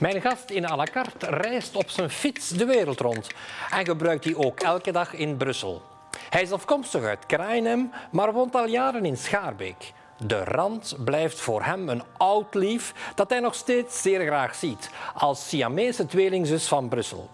Mijn 0.00 0.20
gast 0.20 0.50
in 0.50 0.66
à 0.66 0.76
la 0.76 0.84
carte 0.84 1.26
reist 1.26 1.76
op 1.76 1.90
zijn 1.90 2.10
fiets 2.10 2.48
de 2.48 2.64
wereld 2.64 3.00
rond 3.00 3.26
en 3.70 3.84
gebruikt 3.84 4.22
die 4.22 4.36
ook 4.36 4.60
elke 4.60 4.92
dag 4.92 5.14
in 5.14 5.36
Brussel. 5.36 5.82
Hij 6.30 6.42
is 6.42 6.52
afkomstig 6.52 7.04
uit 7.04 7.26
Krainem, 7.26 7.90
maar 8.10 8.32
woont 8.32 8.54
al 8.54 8.66
jaren 8.66 9.04
in 9.04 9.16
Schaarbeek. 9.16 9.92
De 10.16 10.44
rand 10.44 10.96
blijft 11.04 11.40
voor 11.40 11.62
hem 11.62 11.88
een 11.88 12.02
oud 12.16 12.54
lief 12.54 13.12
dat 13.14 13.30
hij 13.30 13.40
nog 13.40 13.54
steeds 13.54 14.02
zeer 14.02 14.20
graag 14.20 14.54
ziet, 14.54 14.90
als 15.14 15.48
Siamese 15.48 16.06
tweelingzus 16.06 16.68
van 16.68 16.88
Brussel. 16.88 17.30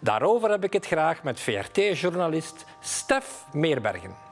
Daarover 0.00 0.50
heb 0.50 0.64
ik 0.64 0.72
het 0.72 0.86
graag 0.86 1.22
met 1.22 1.40
VRT-journalist 1.40 2.64
Stef 2.80 3.44
Meerbergen. 3.52 4.23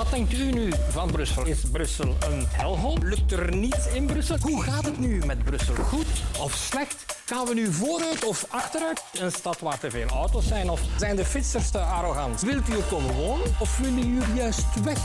Wat 0.00 0.10
denkt 0.10 0.32
u 0.32 0.52
nu 0.52 0.70
van 0.88 1.10
Brussel? 1.10 1.46
Is 1.46 1.64
Brussel 1.72 2.08
een 2.08 2.44
helhol? 2.46 2.98
Lukt 3.02 3.32
er 3.32 3.56
niets 3.56 3.92
in 3.92 4.06
Brussel? 4.06 4.36
Hoe 4.40 4.62
gaat 4.62 4.84
het 4.84 4.98
nu 4.98 5.22
met 5.26 5.44
Brussel? 5.44 5.74
Goed 5.74 6.06
of 6.40 6.52
slecht? 6.52 7.22
Gaan 7.26 7.46
we 7.46 7.54
nu 7.54 7.66
vooruit 7.66 8.24
of 8.24 8.46
achteruit? 8.48 9.02
Een 9.20 9.30
stad 9.30 9.60
waar 9.60 9.78
te 9.78 9.90
veel 9.90 10.06
auto's 10.06 10.46
zijn? 10.46 10.70
Of 10.70 10.82
zijn 10.98 11.16
de 11.16 11.24
fietsers 11.24 11.70
te 11.70 11.78
arrogant? 11.78 12.40
Wilt 12.40 12.68
u 12.68 12.72
er 12.72 12.82
komen 12.90 13.14
wonen 13.14 13.46
of 13.60 13.78
willen 13.78 14.14
jullie 14.14 14.34
juist 14.34 14.82
weg? 14.84 14.98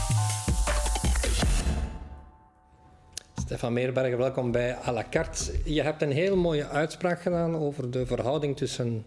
Stefan 3.34 3.72
Meerbergen, 3.72 4.18
welkom 4.18 4.50
bij 4.50 4.76
à 4.86 4.92
la 4.92 5.04
carte. 5.10 5.52
Je 5.64 5.82
hebt 5.82 6.02
een 6.02 6.12
heel 6.12 6.36
mooie 6.36 6.68
uitspraak 6.68 7.20
gedaan 7.20 7.56
over 7.56 7.90
de 7.90 8.06
verhouding 8.06 8.56
tussen 8.56 9.04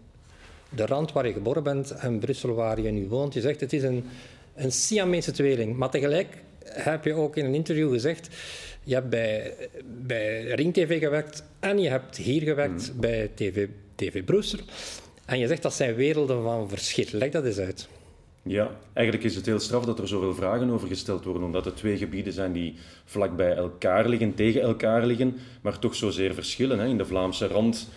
de 0.68 0.86
rand 0.86 1.12
waar 1.12 1.26
je 1.26 1.32
geboren 1.32 1.62
bent 1.62 1.90
en 1.90 2.18
Brussel 2.18 2.54
waar 2.54 2.80
je 2.80 2.90
nu 2.90 3.08
woont. 3.08 3.34
Je 3.34 3.40
zegt 3.40 3.60
het 3.60 3.72
is 3.72 3.82
een, 3.82 4.08
een 4.60 4.72
Siamese 4.72 5.30
tweeling, 5.32 5.76
maar 5.76 5.90
tegelijk 5.90 6.36
heb 6.64 7.04
je 7.04 7.14
ook 7.14 7.36
in 7.36 7.44
een 7.44 7.54
interview 7.54 7.92
gezegd, 7.92 8.28
je 8.84 8.94
hebt 8.94 9.08
bij, 9.08 9.54
bij 9.84 10.42
Ring 10.42 10.74
TV 10.74 10.98
gewerkt 10.98 11.44
en 11.60 11.78
je 11.78 11.88
hebt 11.88 12.16
hier 12.16 12.42
gewerkt 12.42 12.92
Mm. 12.94 13.00
bij 13.00 13.30
TV, 13.34 13.68
TV 13.94 14.24
Brussel. 14.24 14.58
En 15.24 15.38
je 15.38 15.46
zegt 15.46 15.62
dat 15.62 15.74
zijn 15.74 15.94
werelden 15.94 16.42
van 16.42 16.68
verschil. 16.68 17.06
Leg 17.10 17.30
dat 17.30 17.44
eens 17.44 17.58
uit. 17.58 17.88
Ja, 18.42 18.70
eigenlijk 18.92 19.26
is 19.26 19.34
het 19.34 19.46
heel 19.46 19.58
straf 19.60 19.84
dat 19.84 19.98
er 19.98 20.08
zoveel 20.08 20.34
vragen 20.34 20.70
over 20.70 20.88
gesteld 20.88 21.24
worden, 21.24 21.42
omdat 21.42 21.64
het 21.64 21.76
twee 21.76 21.96
gebieden 21.96 22.32
zijn 22.32 22.52
die 22.52 22.74
vlak 23.04 23.36
bij 23.36 23.54
elkaar 23.54 24.08
liggen, 24.08 24.34
tegen 24.34 24.60
elkaar 24.60 25.06
liggen, 25.06 25.36
maar 25.60 25.78
toch 25.78 25.94
zozeer 25.94 26.34
verschillen. 26.34 26.78
Hè. 26.78 26.86
In 26.86 26.98
de 26.98 27.04
Vlaamse 27.04 27.46
rand, 27.46 27.88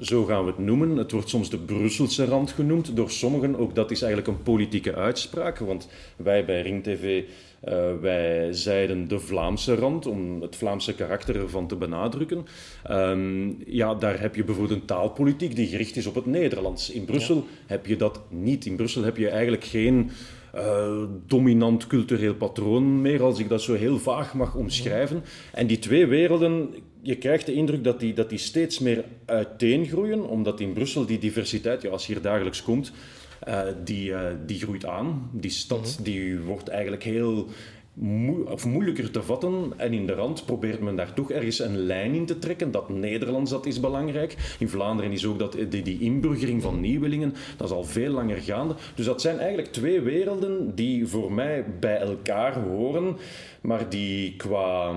zo 0.00 0.24
gaan 0.24 0.44
we 0.44 0.50
het 0.50 0.58
noemen, 0.58 0.96
het 0.96 1.12
wordt 1.12 1.28
soms 1.28 1.50
de 1.50 1.58
Brusselse 1.58 2.24
rand 2.24 2.50
genoemd, 2.50 2.96
door 2.96 3.10
sommigen, 3.10 3.56
ook 3.56 3.74
dat 3.74 3.90
is 3.90 4.02
eigenlijk 4.02 4.36
een 4.36 4.42
politieke 4.42 4.94
uitspraak, 4.94 5.58
want 5.58 5.88
wij 6.16 6.44
bij 6.44 6.62
Ring 6.62 6.82
TV, 6.82 7.24
eh, 7.60 7.92
wij 8.00 8.52
zeiden 8.52 9.08
de 9.08 9.18
Vlaamse 9.18 9.74
rand, 9.74 10.06
om 10.06 10.42
het 10.42 10.56
Vlaamse 10.56 10.94
karakter 10.94 11.36
ervan 11.36 11.66
te 11.66 11.76
benadrukken. 11.76 12.44
Ehm, 12.84 13.48
ja, 13.66 13.94
daar 13.94 14.20
heb 14.20 14.34
je 14.34 14.44
bijvoorbeeld 14.44 14.80
een 14.80 14.86
taalpolitiek 14.86 15.56
die 15.56 15.66
gericht 15.66 15.96
is 15.96 16.06
op 16.06 16.14
het 16.14 16.26
Nederlands. 16.26 16.90
In 16.90 17.04
Brussel 17.04 17.44
heb 17.66 17.86
je 17.86 17.96
dat 17.96 18.20
niet. 18.28 18.66
In 18.66 18.76
Brussel 18.76 19.02
heb 19.02 19.16
je 19.16 19.28
eigenlijk 19.28 19.64
geen 19.64 20.10
eh, 20.52 21.02
dominant 21.26 21.86
cultureel 21.86 22.34
patroon 22.34 23.00
meer, 23.00 23.22
als 23.22 23.38
ik 23.38 23.48
dat 23.48 23.62
zo 23.62 23.74
heel 23.74 23.98
vaag 23.98 24.34
mag 24.34 24.54
omschrijven. 24.54 25.22
En 25.52 25.66
die 25.66 25.78
twee 25.78 26.06
werelden, 26.06 26.74
je 27.02 27.16
krijgt 27.16 27.46
de 27.46 27.52
indruk 27.52 27.84
dat 27.84 28.00
die, 28.00 28.14
dat 28.14 28.28
die 28.28 28.38
steeds 28.38 28.78
meer 28.78 29.04
uiteengroeien, 29.24 30.28
omdat 30.28 30.60
in 30.60 30.72
Brussel 30.72 31.06
die 31.06 31.18
diversiteit, 31.18 31.82
ja, 31.82 31.90
als 31.90 32.06
je 32.06 32.12
hier 32.12 32.22
dagelijks 32.22 32.62
komt, 32.62 32.92
eh, 33.40 33.60
die, 33.84 34.14
eh, 34.14 34.34
die 34.46 34.60
groeit 34.60 34.86
aan. 34.86 35.30
Die 35.32 35.50
stad 35.50 35.98
die 36.02 36.38
wordt 36.38 36.68
eigenlijk 36.68 37.02
heel 37.02 37.46
moe- 37.92 38.50
of 38.50 38.66
moeilijker 38.66 39.10
te 39.10 39.22
vatten. 39.22 39.72
En 39.76 39.92
in 39.92 40.06
de 40.06 40.12
rand 40.12 40.46
probeert 40.46 40.80
men 40.80 40.96
daar 40.96 41.14
toch 41.14 41.30
ergens 41.30 41.58
een 41.58 41.76
lijn 41.76 42.14
in 42.14 42.26
te 42.26 42.38
trekken. 42.38 42.70
Dat 42.70 42.88
Nederlands, 42.88 43.50
dat 43.50 43.66
is 43.66 43.80
belangrijk. 43.80 44.54
In 44.58 44.68
Vlaanderen 44.68 45.12
is 45.12 45.26
ook 45.26 45.38
dat, 45.38 45.56
die, 45.68 45.82
die 45.82 46.00
inburgering 46.00 46.62
van 46.62 46.80
nieuwelingen, 46.80 47.34
dat 47.56 47.68
is 47.68 47.74
al 47.74 47.84
veel 47.84 48.12
langer 48.12 48.36
gaande. 48.36 48.74
Dus 48.94 49.06
dat 49.06 49.20
zijn 49.20 49.38
eigenlijk 49.38 49.72
twee 49.72 50.00
werelden 50.00 50.74
die 50.74 51.06
voor 51.06 51.32
mij 51.32 51.64
bij 51.80 51.98
elkaar 51.98 52.58
horen, 52.58 53.16
maar 53.60 53.88
die 53.88 54.36
qua, 54.36 54.94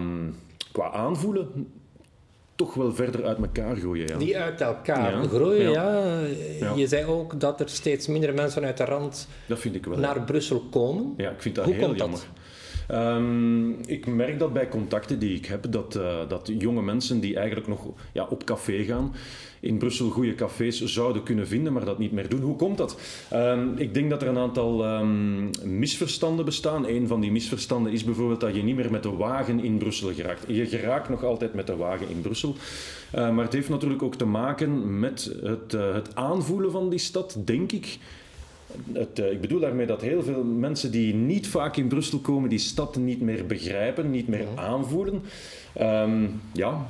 qua 0.72 0.92
aanvoelen 0.92 1.68
toch 2.66 2.74
wel 2.74 2.94
verder 2.94 3.26
uit 3.26 3.38
elkaar 3.38 3.76
groeien. 3.76 4.08
Ja. 4.08 4.18
Die 4.18 4.38
uit 4.38 4.62
elkaar 4.62 5.22
Ja, 5.22 5.28
groeien, 5.28 5.72
ja. 5.72 6.20
Je 6.76 6.88
zei 6.88 7.06
ook 7.06 7.40
dat 7.40 7.60
er 7.60 7.70
steeds 7.70 8.08
minder 8.08 8.34
mensen 8.34 8.64
uit 8.66 8.78
de 8.78 8.86
rand 8.86 9.28
Dat 9.46 9.60
vind 9.60 9.76
ik 9.76 9.86
wel. 9.86 9.98
naar 9.98 10.22
Brussel 10.22 10.64
komen. 10.72 11.14
Ja, 11.18 11.30
ik 11.30 11.42
vind 11.42 11.56
dat 11.56 11.66
Hoe 11.66 11.74
heel 11.74 11.86
komt 11.88 12.00
dat? 12.00 12.28
Ehm, 12.94 13.70
ik 13.86 14.06
merk 14.06 14.40
dat 14.40 14.54
bij 14.54 14.70
contacten 14.70 15.20
die 15.20 15.36
ik 15.36 15.46
heb, 15.46 15.72
dat, 15.72 15.96
eh, 15.96 16.18
dat 16.28 16.52
jonge 16.58 16.82
mensen 16.82 17.20
die 17.20 17.36
eigenlijk 17.36 17.68
nog 17.68 17.88
ja, 18.12 18.28
op 18.30 18.44
café 18.44 18.84
gaan, 18.84 19.14
in 19.60 19.78
Brussel 19.78 20.10
goede 20.10 20.36
cafés 20.36 20.84
zouden 20.84 21.24
kunnen 21.24 21.48
vinden, 21.48 21.74
maar 21.74 21.86
dat 21.86 22.00
niet 22.00 22.12
meer 22.12 22.30
doen. 22.30 22.42
Hoe 22.42 22.56
komt 22.56 22.78
dat? 22.78 23.00
Ehm, 23.30 23.68
ik 23.76 23.94
denk 23.94 24.10
dat 24.10 24.22
er 24.22 24.28
een 24.28 24.38
aantal 24.38 24.84
ehm, 24.84 25.78
misverstanden 25.80 26.46
bestaan. 26.46 26.88
Een 26.88 27.08
van 27.08 27.22
die 27.22 27.32
misverstanden 27.32 27.92
is 27.92 28.04
bijvoorbeeld 28.04 28.40
dat 28.40 28.56
je 28.56 28.64
niet 28.64 28.76
meer 28.76 28.92
met 28.92 29.04
de 29.04 29.12
wagen 29.12 29.64
in 29.64 29.78
Brussel 29.78 30.14
geraakt. 30.14 30.44
Je 30.48 30.66
geraakt 30.66 31.10
nog 31.10 31.24
altijd 31.24 31.54
met 31.54 31.68
de 31.68 31.76
wagen 31.76 32.10
in 32.10 32.22
Brussel. 32.22 32.56
Eh, 33.12 33.32
maar 33.32 33.44
het 33.44 33.54
heeft 33.54 33.70
natuurlijk 33.70 34.04
ook 34.04 34.16
te 34.16 34.26
maken 34.26 35.00
met 35.00 35.36
het, 35.42 35.74
eh, 35.74 35.94
het 35.94 36.16
aanvoelen 36.16 36.72
van 36.72 36.90
die 36.90 37.00
stad, 37.00 37.38
denk 37.46 37.72
ik. 37.72 37.98
Het, 38.94 39.20
eh, 39.20 39.32
ik 39.32 39.42
bedoel 39.42 39.60
daarmee 39.60 39.86
dat 39.86 40.02
heel 40.02 40.24
veel 40.24 40.44
mensen 40.44 40.92
die 40.92 41.14
niet 41.14 41.48
vaak 41.48 41.78
in 41.78 41.88
Brussel 41.88 42.20
komen, 42.20 42.50
die 42.50 42.60
stad 42.60 42.96
niet 42.96 43.22
meer 43.22 43.46
begrijpen, 43.46 44.12
niet 44.12 44.28
meer 44.28 44.48
aanvoelen. 44.56 45.22
Ehm, 45.74 46.26
ja, 46.54 46.86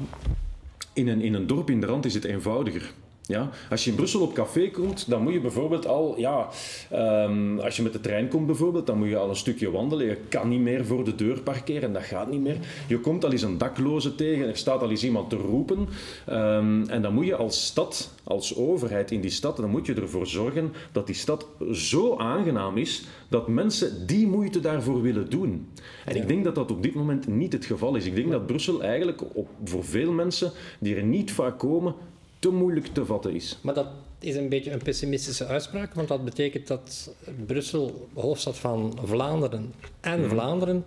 in 0.93 1.07
een, 1.07 1.21
in 1.21 1.33
een 1.33 1.47
dorp 1.47 1.69
in 1.69 1.79
de 1.79 1.85
rand 1.85 2.05
is 2.05 2.13
het 2.13 2.23
eenvoudiger. 2.23 2.93
Ja? 3.27 3.49
Als 3.69 3.83
je 3.83 3.89
in 3.89 3.95
Brussel 3.95 4.21
op 4.21 4.33
café 4.33 4.69
komt, 4.69 5.09
dan 5.09 5.21
moet 5.21 5.33
je 5.33 5.41
bijvoorbeeld 5.41 5.87
al, 5.87 6.13
ja, 6.17 6.49
ehm, 6.89 7.59
als 7.59 7.75
je 7.75 7.81
met 7.81 7.93
de 7.93 7.99
trein 7.99 8.27
komt 8.27 8.45
bijvoorbeeld, 8.45 8.87
dan 8.87 8.97
moet 8.97 9.07
je 9.07 9.17
al 9.17 9.29
een 9.29 9.35
stukje 9.35 9.71
wandelen. 9.71 10.05
Je 10.05 10.17
kan 10.29 10.49
niet 10.49 10.59
meer 10.59 10.85
voor 10.85 11.03
de 11.03 11.15
deur 11.15 11.41
parkeren, 11.41 11.93
dat 11.93 12.03
gaat 12.03 12.31
niet 12.31 12.41
meer. 12.41 12.57
Je 12.87 12.99
komt 12.99 13.25
al 13.25 13.31
eens 13.31 13.41
een 13.41 13.57
dakloze 13.57 14.15
tegen, 14.15 14.47
er 14.47 14.57
staat 14.57 14.81
al 14.81 14.89
eens 14.89 15.03
iemand 15.03 15.29
te 15.29 15.35
roepen. 15.35 15.87
Ehm, 16.25 16.83
en 16.87 17.01
dan 17.01 17.13
moet 17.13 17.25
je 17.25 17.35
als 17.35 17.65
stad, 17.65 18.13
als 18.23 18.55
overheid 18.55 19.11
in 19.11 19.21
die 19.21 19.31
stad, 19.31 19.57
dan 19.57 19.69
moet 19.69 19.85
je 19.85 19.93
ervoor 19.93 20.27
zorgen 20.27 20.73
dat 20.91 21.05
die 21.05 21.15
stad 21.15 21.47
zo 21.71 22.17
aangenaam 22.17 22.77
is 22.77 23.03
dat 23.29 23.47
mensen 23.47 24.07
die 24.07 24.27
moeite 24.27 24.59
daarvoor 24.59 25.01
willen 25.01 25.29
doen. 25.29 25.67
En 26.05 26.15
ik 26.15 26.27
denk 26.27 26.43
dat 26.43 26.55
dat 26.55 26.71
op 26.71 26.83
dit 26.83 26.93
moment 26.93 27.27
niet 27.27 27.53
het 27.53 27.65
geval 27.65 27.95
is. 27.95 28.05
Ik 28.05 28.15
denk 28.15 28.31
dat 28.31 28.45
Brussel 28.45 28.83
eigenlijk 28.83 29.21
op, 29.33 29.47
voor 29.63 29.83
veel 29.83 30.11
mensen 30.11 30.51
die 30.79 30.95
er 30.95 31.03
niet 31.03 31.31
vaak 31.31 31.59
komen, 31.59 31.95
te 32.43 32.49
moeilijk 32.51 32.87
te 32.87 33.05
vatten 33.05 33.33
is. 33.33 33.57
Maar 33.61 33.73
dat 33.73 33.87
is 34.19 34.35
een 34.35 34.49
beetje 34.49 34.71
een 34.71 34.81
pessimistische 34.83 35.45
uitspraak, 35.45 35.93
want 35.93 36.07
dat 36.07 36.25
betekent 36.25 36.67
dat 36.67 37.15
Brussel, 37.45 38.07
hoofdstad 38.13 38.57
van 38.57 38.97
Vlaanderen 39.03 39.73
en 40.01 40.19
Mhm. 40.19 40.29
Vlaanderen, 40.29 40.85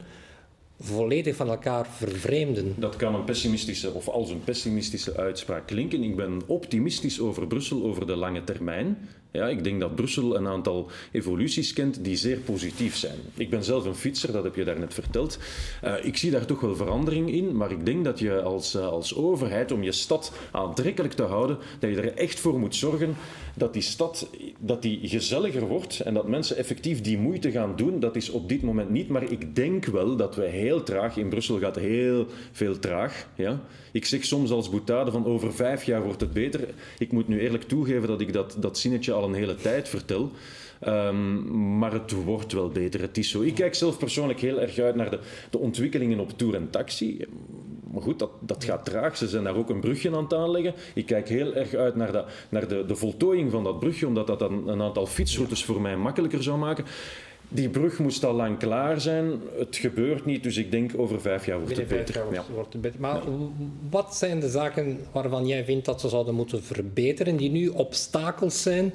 volledig 0.80 1.36
van 1.36 1.48
elkaar 1.48 1.86
vervreemden. 1.86 2.74
Dat 2.76 2.96
kan 2.96 3.14
een 3.14 3.24
pessimistische 3.24 3.92
of 3.92 4.08
als 4.08 4.30
een 4.30 4.44
pessimistische 4.44 5.16
uitspraak 5.16 5.66
klinken. 5.66 6.02
Ik 6.02 6.16
ben 6.16 6.42
optimistisch 6.46 7.20
over 7.20 7.46
Brussel 7.46 7.84
over 7.84 8.06
de 8.06 8.16
lange 8.16 8.44
termijn. 8.44 8.98
Ja, 9.36 9.48
ik 9.48 9.64
denk 9.64 9.80
dat 9.80 9.94
Brussel 9.94 10.36
een 10.36 10.46
aantal 10.46 10.90
evoluties 11.12 11.72
kent 11.72 12.04
die 12.04 12.16
zeer 12.16 12.38
positief 12.38 12.96
zijn. 12.96 13.18
Ik 13.34 13.50
ben 13.50 13.64
zelf 13.64 13.84
een 13.84 13.94
fietser, 13.94 14.32
dat 14.32 14.44
heb 14.44 14.54
je 14.54 14.64
daarnet 14.64 14.94
verteld. 14.94 15.38
Eh, 15.82 15.94
ik 16.02 16.16
zie 16.16 16.30
daar 16.30 16.46
toch 16.46 16.60
wel 16.60 16.76
verandering 16.76 17.32
in, 17.32 17.56
maar 17.56 17.70
ik 17.70 17.86
denk 17.86 18.04
dat 18.04 18.18
je 18.18 18.42
als, 18.42 18.74
eh, 18.74 18.88
als 18.88 19.14
overheid, 19.14 19.72
om 19.72 19.82
je 19.82 19.92
stad 19.92 20.32
aantrekkelijk 20.50 21.14
te 21.14 21.22
houden, 21.22 21.58
dat 21.78 21.90
je 21.90 21.96
er 21.96 22.14
echt 22.14 22.40
voor 22.40 22.58
moet 22.58 22.74
zorgen 22.74 23.16
dat 23.54 23.72
die 23.72 23.82
stad 23.82 24.28
dat 24.58 24.82
die 24.82 25.08
gezelliger 25.08 25.66
wordt 25.66 26.00
en 26.00 26.14
dat 26.14 26.28
mensen 26.28 26.56
effectief 26.56 27.00
die 27.00 27.18
moeite 27.18 27.50
gaan 27.50 27.76
doen. 27.76 28.00
Dat 28.00 28.16
is 28.16 28.30
op 28.30 28.48
dit 28.48 28.62
moment 28.62 28.90
niet, 28.90 29.08
maar 29.08 29.30
ik 29.30 29.54
denk 29.56 29.84
wel 29.84 30.16
dat 30.16 30.34
we 30.34 30.44
heel 30.44 30.65
traag, 30.74 31.16
in 31.16 31.28
Brussel 31.28 31.58
gaat 31.58 31.76
heel 31.76 32.26
veel 32.52 32.78
traag. 32.78 33.28
Ja? 33.34 33.60
Ik 33.92 34.04
zeg 34.04 34.24
soms 34.24 34.50
als 34.50 34.70
boetade 34.70 35.10
van 35.10 35.26
over 35.26 35.52
vijf 35.54 35.84
jaar 35.84 36.02
wordt 36.02 36.20
het 36.20 36.32
beter. 36.32 36.60
Ik 36.98 37.12
moet 37.12 37.28
nu 37.28 37.40
eerlijk 37.40 37.62
toegeven 37.64 38.08
dat 38.08 38.20
ik 38.20 38.32
dat, 38.32 38.56
dat 38.58 38.78
zinnetje 38.78 39.12
al 39.12 39.24
een 39.24 39.34
hele 39.34 39.54
tijd 39.54 39.88
vertel. 39.88 40.30
Ehm, 40.80 41.78
maar 41.78 41.92
het 41.92 42.12
wordt 42.24 42.52
wel 42.52 42.68
beter. 42.68 43.00
Het 43.00 43.18
is 43.18 43.30
zo. 43.30 43.42
Ik 43.42 43.54
kijk 43.54 43.74
zelf 43.74 43.98
persoonlijk 43.98 44.40
heel 44.40 44.60
erg 44.60 44.78
uit 44.78 44.94
naar 44.94 45.10
de, 45.10 45.18
de 45.50 45.58
ontwikkelingen 45.58 46.18
op 46.18 46.38
Tour 46.38 46.54
en 46.54 46.70
Taxi. 46.70 47.24
Maar 47.92 48.02
goed, 48.02 48.18
dat, 48.18 48.30
dat 48.40 48.64
gaat 48.64 48.84
traag. 48.84 49.16
Ze 49.16 49.28
zijn 49.28 49.44
daar 49.44 49.56
ook 49.56 49.70
een 49.70 49.80
brugje 49.80 50.16
aan 50.16 50.22
het 50.22 50.34
aanleggen. 50.34 50.74
Ik 50.94 51.06
kijk 51.06 51.28
heel 51.28 51.54
erg 51.54 51.74
uit 51.74 51.96
naar, 51.96 52.12
de, 52.12 52.24
naar 52.48 52.68
de, 52.68 52.84
de 52.86 52.96
voltooiing 52.96 53.50
van 53.50 53.64
dat 53.64 53.78
brugje, 53.78 54.06
omdat 54.06 54.26
dat 54.26 54.38
dan 54.38 54.68
een 54.68 54.82
aantal 54.82 55.06
fietsroutes 55.06 55.64
voor 55.64 55.80
mij 55.80 55.96
makkelijker 55.96 56.42
zou 56.42 56.58
maken. 56.58 56.84
Die 57.48 57.68
brug 57.68 57.98
moest 57.98 58.24
al 58.24 58.32
lang 58.34 58.58
klaar 58.58 59.00
zijn. 59.00 59.40
Het 59.58 59.76
gebeurt 59.76 60.24
niet, 60.24 60.42
dus 60.42 60.56
ik 60.56 60.70
denk 60.70 60.92
over 60.96 61.20
vijf 61.20 61.46
jaar 61.46 61.58
wordt 61.58 61.76
het 61.76 61.88
beter. 61.88 62.14
jaar 62.14 62.32
Ja. 62.32 62.44
wordt- 62.54 62.72
het 62.72 62.82
beter. 62.82 63.00
Maar 63.00 63.20
wat 63.90 64.16
zijn 64.16 64.40
de 64.40 64.48
zaken 64.48 64.98
waarvan 65.12 65.46
jij 65.46 65.64
vindt 65.64 65.84
dat 65.84 66.00
ze 66.00 66.08
zouden 66.08 66.34
moeten 66.34 66.62
verbeteren, 66.62 67.36
die 67.36 67.50
nu 67.50 67.68
obstakels 67.68 68.62
zijn 68.62 68.92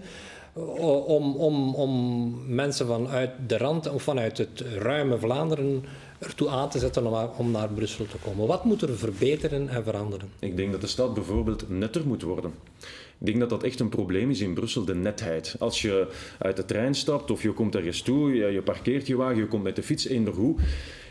eh, 0.55 1.07
om, 1.07 1.35
om, 1.35 1.75
om 1.75 2.33
mensen 2.55 2.87
vanuit 2.87 3.31
de 3.47 3.57
rand 3.57 3.89
of 3.91 4.03
vanuit 4.03 4.37
het 4.37 4.63
ruime 4.77 5.17
Vlaanderen 5.17 5.83
ertoe 6.19 6.49
aan 6.49 6.69
te 6.69 6.79
zetten 6.79 7.05
om, 7.05 7.29
om 7.37 7.51
naar 7.51 7.69
Brussel 7.69 8.05
te 8.05 8.17
komen? 8.23 8.47
Wat 8.47 8.63
moet 8.63 8.81
er 8.81 8.97
verbeteren 8.97 9.69
en 9.69 9.83
veranderen? 9.83 10.29
Ik 10.39 10.57
denk 10.57 10.71
dat 10.71 10.81
de 10.81 10.87
stad 10.87 11.13
bijvoorbeeld 11.13 11.69
netter 11.69 12.07
moet 12.07 12.21
worden. 12.21 12.53
Ik 13.21 13.27
denk 13.27 13.39
dat 13.39 13.49
dat 13.49 13.63
echt 13.63 13.79
een 13.79 13.89
probleem 13.89 14.29
is 14.29 14.41
in 14.41 14.53
Brussel, 14.53 14.85
de 14.85 14.95
netheid. 14.95 15.55
Als 15.59 15.81
je 15.81 16.07
uit 16.39 16.55
de 16.55 16.65
trein 16.65 16.95
stapt 16.95 17.31
of 17.31 17.41
je 17.41 17.51
komt 17.51 17.75
ergens 17.75 18.01
toe, 18.01 18.35
je, 18.35 18.61
parkeert 18.61 19.07
je 19.07 19.15
wagen, 19.15 19.37
je 19.37 19.47
komt 19.47 19.63
met 19.63 19.75
de 19.75 19.83
fiets 19.83 20.07
eender 20.07 20.33
hoe 20.33 20.55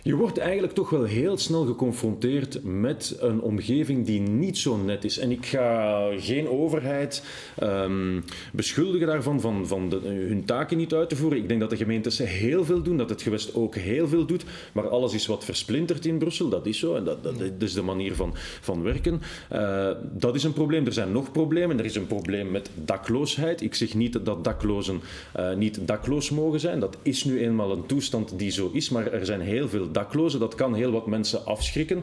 je 0.03 0.17
wordt 0.17 0.39
eigenlijk 0.39 0.73
toch 0.73 0.91
wel 0.91 1.05
heel 1.05 1.39
snel 1.39 1.65
geconfronteerd 1.65 2.65
met 2.65 3.17
een 3.21 3.41
omgeving 3.41 4.07
die 4.07 4.21
niet 4.21 4.59
zo 4.59 4.77
net 4.77 5.05
is. 5.05 5.19
En 5.19 5.31
ik 5.31 5.47
ga 5.47 6.09
geen 6.19 6.49
overheid 6.49 7.25
um, 7.63 8.25
beschuldigen 8.53 9.07
daarvan 9.07 9.41
van, 9.41 9.67
van 9.67 9.89
de, 9.89 9.99
hun 10.03 10.45
taken 10.45 10.77
niet 10.77 10.95
uit 10.95 11.09
te 11.09 11.17
voeren. 11.17 11.39
Ik 11.39 11.49
denk 11.49 11.61
dat 11.61 11.71
de 11.71 11.77
gemeentes 11.77 12.19
heel 12.19 12.65
veel 12.65 12.83
doen, 12.83 12.97
dat 12.97 13.11
het 13.11 13.23
gewest 13.23 13.55
ook 13.55 13.75
heel 13.75 14.09
veel 14.09 14.27
doet. 14.27 14.45
Maar 14.73 14.89
alles 14.89 15.15
is 15.15 15.27
wat 15.27 15.45
versplinterd 15.45 16.07
in 16.07 16.19
Brussel, 16.19 16.49
dat 16.49 16.67
is 16.67 16.79
zo. 16.79 16.95
En 16.95 17.05
dat, 17.05 17.23
dat, 17.23 17.35
is 17.59 17.73
de 17.73 17.83
manier 17.83 18.15
van, 18.15 18.35
van 18.61 18.83
werken. 18.83 19.23
Uh, 19.53 19.91
dat 20.13 20.35
is 20.35 20.45
een 20.45 20.53
probleem. 20.53 20.87
Er 20.87 20.93
zijn 20.93 21.13
nog 21.13 21.33
problemen. 21.33 21.79
Er 21.79 21.85
is 21.85 21.95
een 21.95 22.07
probleem 22.07 22.51
met 22.51 22.71
dakloosheid. 22.75 23.63
Ik 23.63 23.75
zeg 23.75 23.95
niet 23.95 24.25
dat 24.25 24.45
daklozen 24.45 25.01
uh, 25.37 25.55
niet 25.55 25.79
dakloos 25.87 26.31
mogen 26.31 26.61
zijn. 26.61 26.81
Dat 26.81 26.97
is 27.03 27.25
nu 27.25 27.41
eenmaal 27.41 27.73
een 27.73 27.87
toestand 27.87 28.39
die 28.39 28.51
zo 28.51 28.71
is. 28.73 28.91
Maar 28.91 29.13
er 29.13 29.27
zijn 29.27 29.41
heel 29.41 29.69
veel 29.69 29.90
daklozen. 29.93 30.41
Dat 30.41 30.55
kan 30.55 30.75
heel 30.75 30.91
wat 30.91 31.07
mensen 31.07 31.47
afschrikken. 31.47 32.03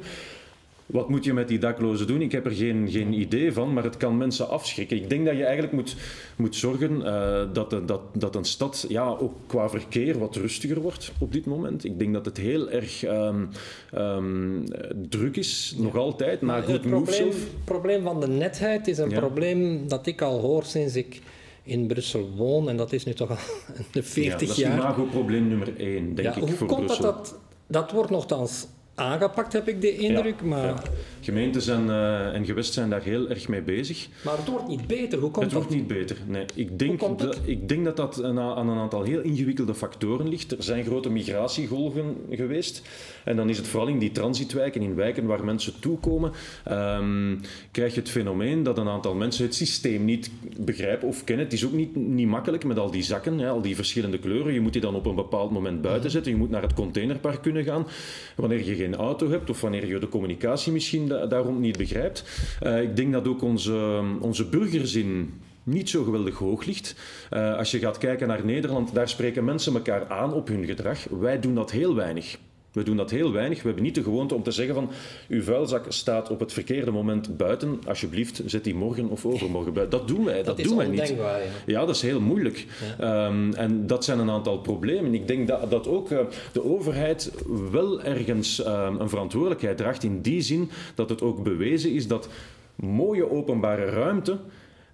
Wat 0.88 1.10
moet 1.10 1.24
je 1.24 1.34
met 1.34 1.48
die 1.48 1.60
daklozen 1.60 2.08
doen? 2.08 2.22
Ik 2.22 2.32
heb 2.32 2.46
er 2.46 2.52
geen, 2.52 2.88
geen 2.92 3.14
idee 3.14 3.54
van, 3.54 3.74
maar 3.74 3.84
het 3.84 3.98
kan 3.98 4.18
mensen 4.18 4.50
afschrikken. 4.50 4.98
Ik 4.98 5.10
denk 5.10 5.26
dat 5.26 5.38
je 5.38 5.44
eigenlijk 5.44 5.74
moet, 5.74 5.96
moet 6.36 6.56
zorgen 6.56 6.92
uh, 6.92 7.42
dat, 7.54 7.70
dat, 7.86 8.02
dat 8.14 8.36
een 8.36 8.46
stad 8.46 8.86
ja, 8.90 9.08
ook 9.08 9.34
qua 9.48 9.70
verkeer 9.70 10.20
wat 10.20 10.36
rustiger 10.36 10.82
wordt 10.82 11.12
op 11.20 11.34
dit 11.34 11.46
moment. 11.46 11.84
Ik 11.84 12.00
denk 12.00 12.14
dat 12.14 12.26
het 12.26 12.38
heel 12.38 12.70
erg 12.70 13.04
um, 13.06 13.50
um, 13.96 14.64
druk 15.10 15.36
is, 15.38 15.76
nog 15.78 15.96
altijd, 15.96 16.42
na 16.42 16.62
Good 16.62 16.68
Het 16.68 16.90
probleem, 16.90 17.32
probleem 17.64 18.04
van 18.04 18.20
de 18.20 18.28
netheid 18.28 18.88
is 18.88 18.98
een 18.98 19.10
ja. 19.10 19.20
probleem 19.20 19.88
dat 19.88 20.08
ik 20.08 20.22
al 20.22 20.40
hoor 20.40 20.64
sinds 20.64 20.96
ik 20.96 21.22
in 21.64 21.88
Brussel 21.88 22.30
woon. 22.36 22.70
En 22.70 22.78
dat 22.78 22.94
is 22.94 23.06
nu 23.06 23.14
toch 23.14 23.30
al 23.30 23.38
40 23.92 24.56
jaar. 24.56 24.78
dat 24.78 24.90
is 24.90 25.02
het 25.02 25.10
probleem 25.10 25.48
nummer 25.48 25.78
één, 25.78 26.16
denk 26.16 26.28
ja, 26.28 26.36
ik, 26.36 26.44
hoe 26.44 26.50
voor 26.50 26.68
komt 26.68 26.86
Brussel. 26.86 27.04
Dat, 27.04 27.16
dat, 27.16 27.40
dat 27.68 27.92
wordt 27.92 28.12
nogthans 28.12 28.66
aangepakt, 28.98 29.54
heb 29.54 29.68
ik 29.68 29.82
de 29.82 29.96
indruk. 29.96 30.36
Ja, 30.42 30.48
maar... 30.48 30.66
ja. 30.66 30.82
Gemeentes 31.22 31.68
en, 31.68 31.86
uh, 31.86 32.34
en 32.34 32.46
gewest 32.46 32.74
zijn 32.74 32.90
daar 32.90 33.02
heel 33.02 33.30
erg 33.30 33.48
mee 33.48 33.62
bezig. 33.62 34.08
Maar 34.24 34.38
het 34.38 34.48
wordt 34.48 34.68
niet 34.68 34.88
beter. 34.88 35.20
Hoe 35.20 35.32
komt 35.32 35.46
het 35.46 35.54
dat? 35.54 35.64
wordt 35.64 35.76
niet 35.76 35.88
beter. 35.88 36.18
Nee, 36.26 36.46
ik, 36.54 36.80
denk 36.80 37.00
dat, 37.00 37.40
ik 37.44 37.70
denk 37.70 37.86
dat 37.86 37.98
dat 37.98 38.24
aan 38.24 38.70
een 38.70 38.78
aantal 38.78 39.04
heel 39.04 39.22
ingewikkelde 39.22 39.76
factoren 39.76 40.30
ligt. 40.30 40.52
Er 40.52 40.64
zijn 40.64 40.86
grote 40.86 41.10
migratiegolven 41.10 42.16
geweest. 42.30 42.82
En 43.24 43.36
dan 43.36 43.50
is 43.50 43.58
het 43.58 43.68
vooral 43.68 43.90
in 43.90 44.00
die 44.00 44.12
transitwijken, 44.12 44.82
in 44.82 44.96
wijken 44.96 45.26
waar 45.26 45.46
mensen 45.46 45.80
toekomen, 45.80 46.32
um, 46.72 47.42
krijg 47.72 47.94
je 47.94 48.00
het 48.00 48.10
fenomeen 48.10 48.64
dat 48.64 48.78
een 48.78 48.88
aantal 48.88 49.16
mensen 49.16 49.46
het 49.46 49.56
systeem 49.56 50.06
niet 50.06 50.32
begrijpen 50.60 51.08
of 51.08 51.24
kennen. 51.24 51.46
Het 51.46 51.54
is 51.54 51.66
ook 51.66 51.72
niet, 51.72 51.96
niet 51.96 52.28
makkelijk 52.28 52.64
met 52.64 52.80
al 52.80 52.92
die 52.92 53.04
zakken, 53.04 53.40
hè, 53.40 53.50
al 53.50 53.62
die 53.62 53.76
verschillende 53.76 54.20
kleuren. 54.20 54.54
Je 54.54 54.62
moet 54.62 54.74
die 54.74 54.82
dan 54.82 54.96
op 54.96 55.06
een 55.06 55.16
bepaald 55.16 55.52
moment 55.52 55.82
buiten 55.82 56.12
zetten. 56.12 56.32
Je 56.32 56.38
moet 56.38 56.50
naar 56.50 56.62
het 56.62 56.74
containerpark 56.74 57.42
kunnen 57.42 57.64
gaan. 57.64 57.88
Wanneer 58.36 58.66
je 58.66 58.76
geen 58.76 58.87
auto 58.96 59.30
hebt 59.30 59.50
of 59.50 59.62
wanneer 59.62 59.88
je 59.88 60.00
de 60.00 60.10
communicatie 60.10 60.72
misschien 60.72 61.08
da 61.08 61.26
daarom 61.26 61.60
niet 61.60 61.78
begrijpt. 61.78 62.24
Uh, 62.64 62.82
ik 62.82 62.96
denk 62.96 63.14
dat 63.14 63.28
ook 63.28 63.42
onze, 63.42 64.02
onze 64.20 64.46
burgerzin 64.46 65.34
niet 65.64 65.90
zo 65.90 66.04
geweldig 66.04 66.38
hoog 66.38 66.66
ligt. 66.66 66.96
Uh, 67.34 67.58
als 67.58 67.72
je 67.72 67.80
gaat 67.80 67.98
kijken 67.98 68.28
naar 68.28 68.46
Nederland, 68.46 68.94
daar 68.94 69.10
spreken 69.10 69.46
mensen 69.46 69.74
elkaar 69.74 70.08
aan 70.08 70.34
op 70.34 70.48
hun 70.48 70.66
gedrag. 70.66 71.04
Wij 71.20 71.40
doen 71.40 71.56
dat 71.56 71.72
heel 71.72 71.96
weinig. 71.96 72.38
We 72.78 72.84
doen 72.84 72.98
dat 72.98 73.12
heel 73.12 73.32
weinig. 73.32 73.62
We 73.62 73.66
hebben 73.66 73.84
niet 73.84 73.96
de 73.96 74.04
gewoonte 74.04 74.36
om 74.36 74.44
te 74.44 74.52
zeggen 74.52 74.76
van 74.76 74.90
uw 75.28 75.42
vuilzak 75.42 75.86
staat 75.88 76.30
op 76.30 76.40
het 76.40 76.54
verkeerde 76.54 76.92
moment 76.92 77.38
buiten. 77.38 77.80
Alsjeblieft, 77.88 78.42
zet 78.46 78.64
die 78.64 78.76
morgen 78.76 79.10
of 79.10 79.26
overmorgen 79.26 79.74
buiten. 79.74 80.00
Dat 80.00 80.08
doen 80.08 80.26
wij, 80.26 80.44
dat, 80.44 80.58
dat 80.58 80.66
doen 80.66 80.78
wij 80.78 80.88
niet. 80.88 81.08
Ja. 81.08 81.38
ja, 81.66 81.86
dat 81.86 81.96
is 81.96 82.02
heel 82.02 82.22
moeilijk. 82.22 82.66
Ja. 83.00 83.28
Um, 83.28 83.54
en 83.54 83.88
dat 83.88 84.04
zijn 84.04 84.20
een 84.20 84.30
aantal 84.30 84.58
problemen. 84.58 85.14
Ik 85.14 85.28
denk 85.28 85.48
dat, 85.48 85.70
dat 85.70 85.88
ook 85.88 86.12
uh, 86.12 86.20
de 86.52 86.64
overheid 86.64 87.32
wel 87.72 88.04
ergens 88.04 88.66
um, 88.66 89.00
een 89.00 89.10
verantwoordelijkheid 89.10 89.78
draagt 89.78 90.04
in 90.04 90.22
die 90.22 90.42
zin 90.42 90.70
dat 90.96 91.10
het 91.10 91.22
ook 91.22 91.44
bewezen 91.44 91.94
is 91.94 92.08
dat 92.08 92.30
mooie 92.76 93.32
openbare 93.32 93.86
ruimte 93.86 94.38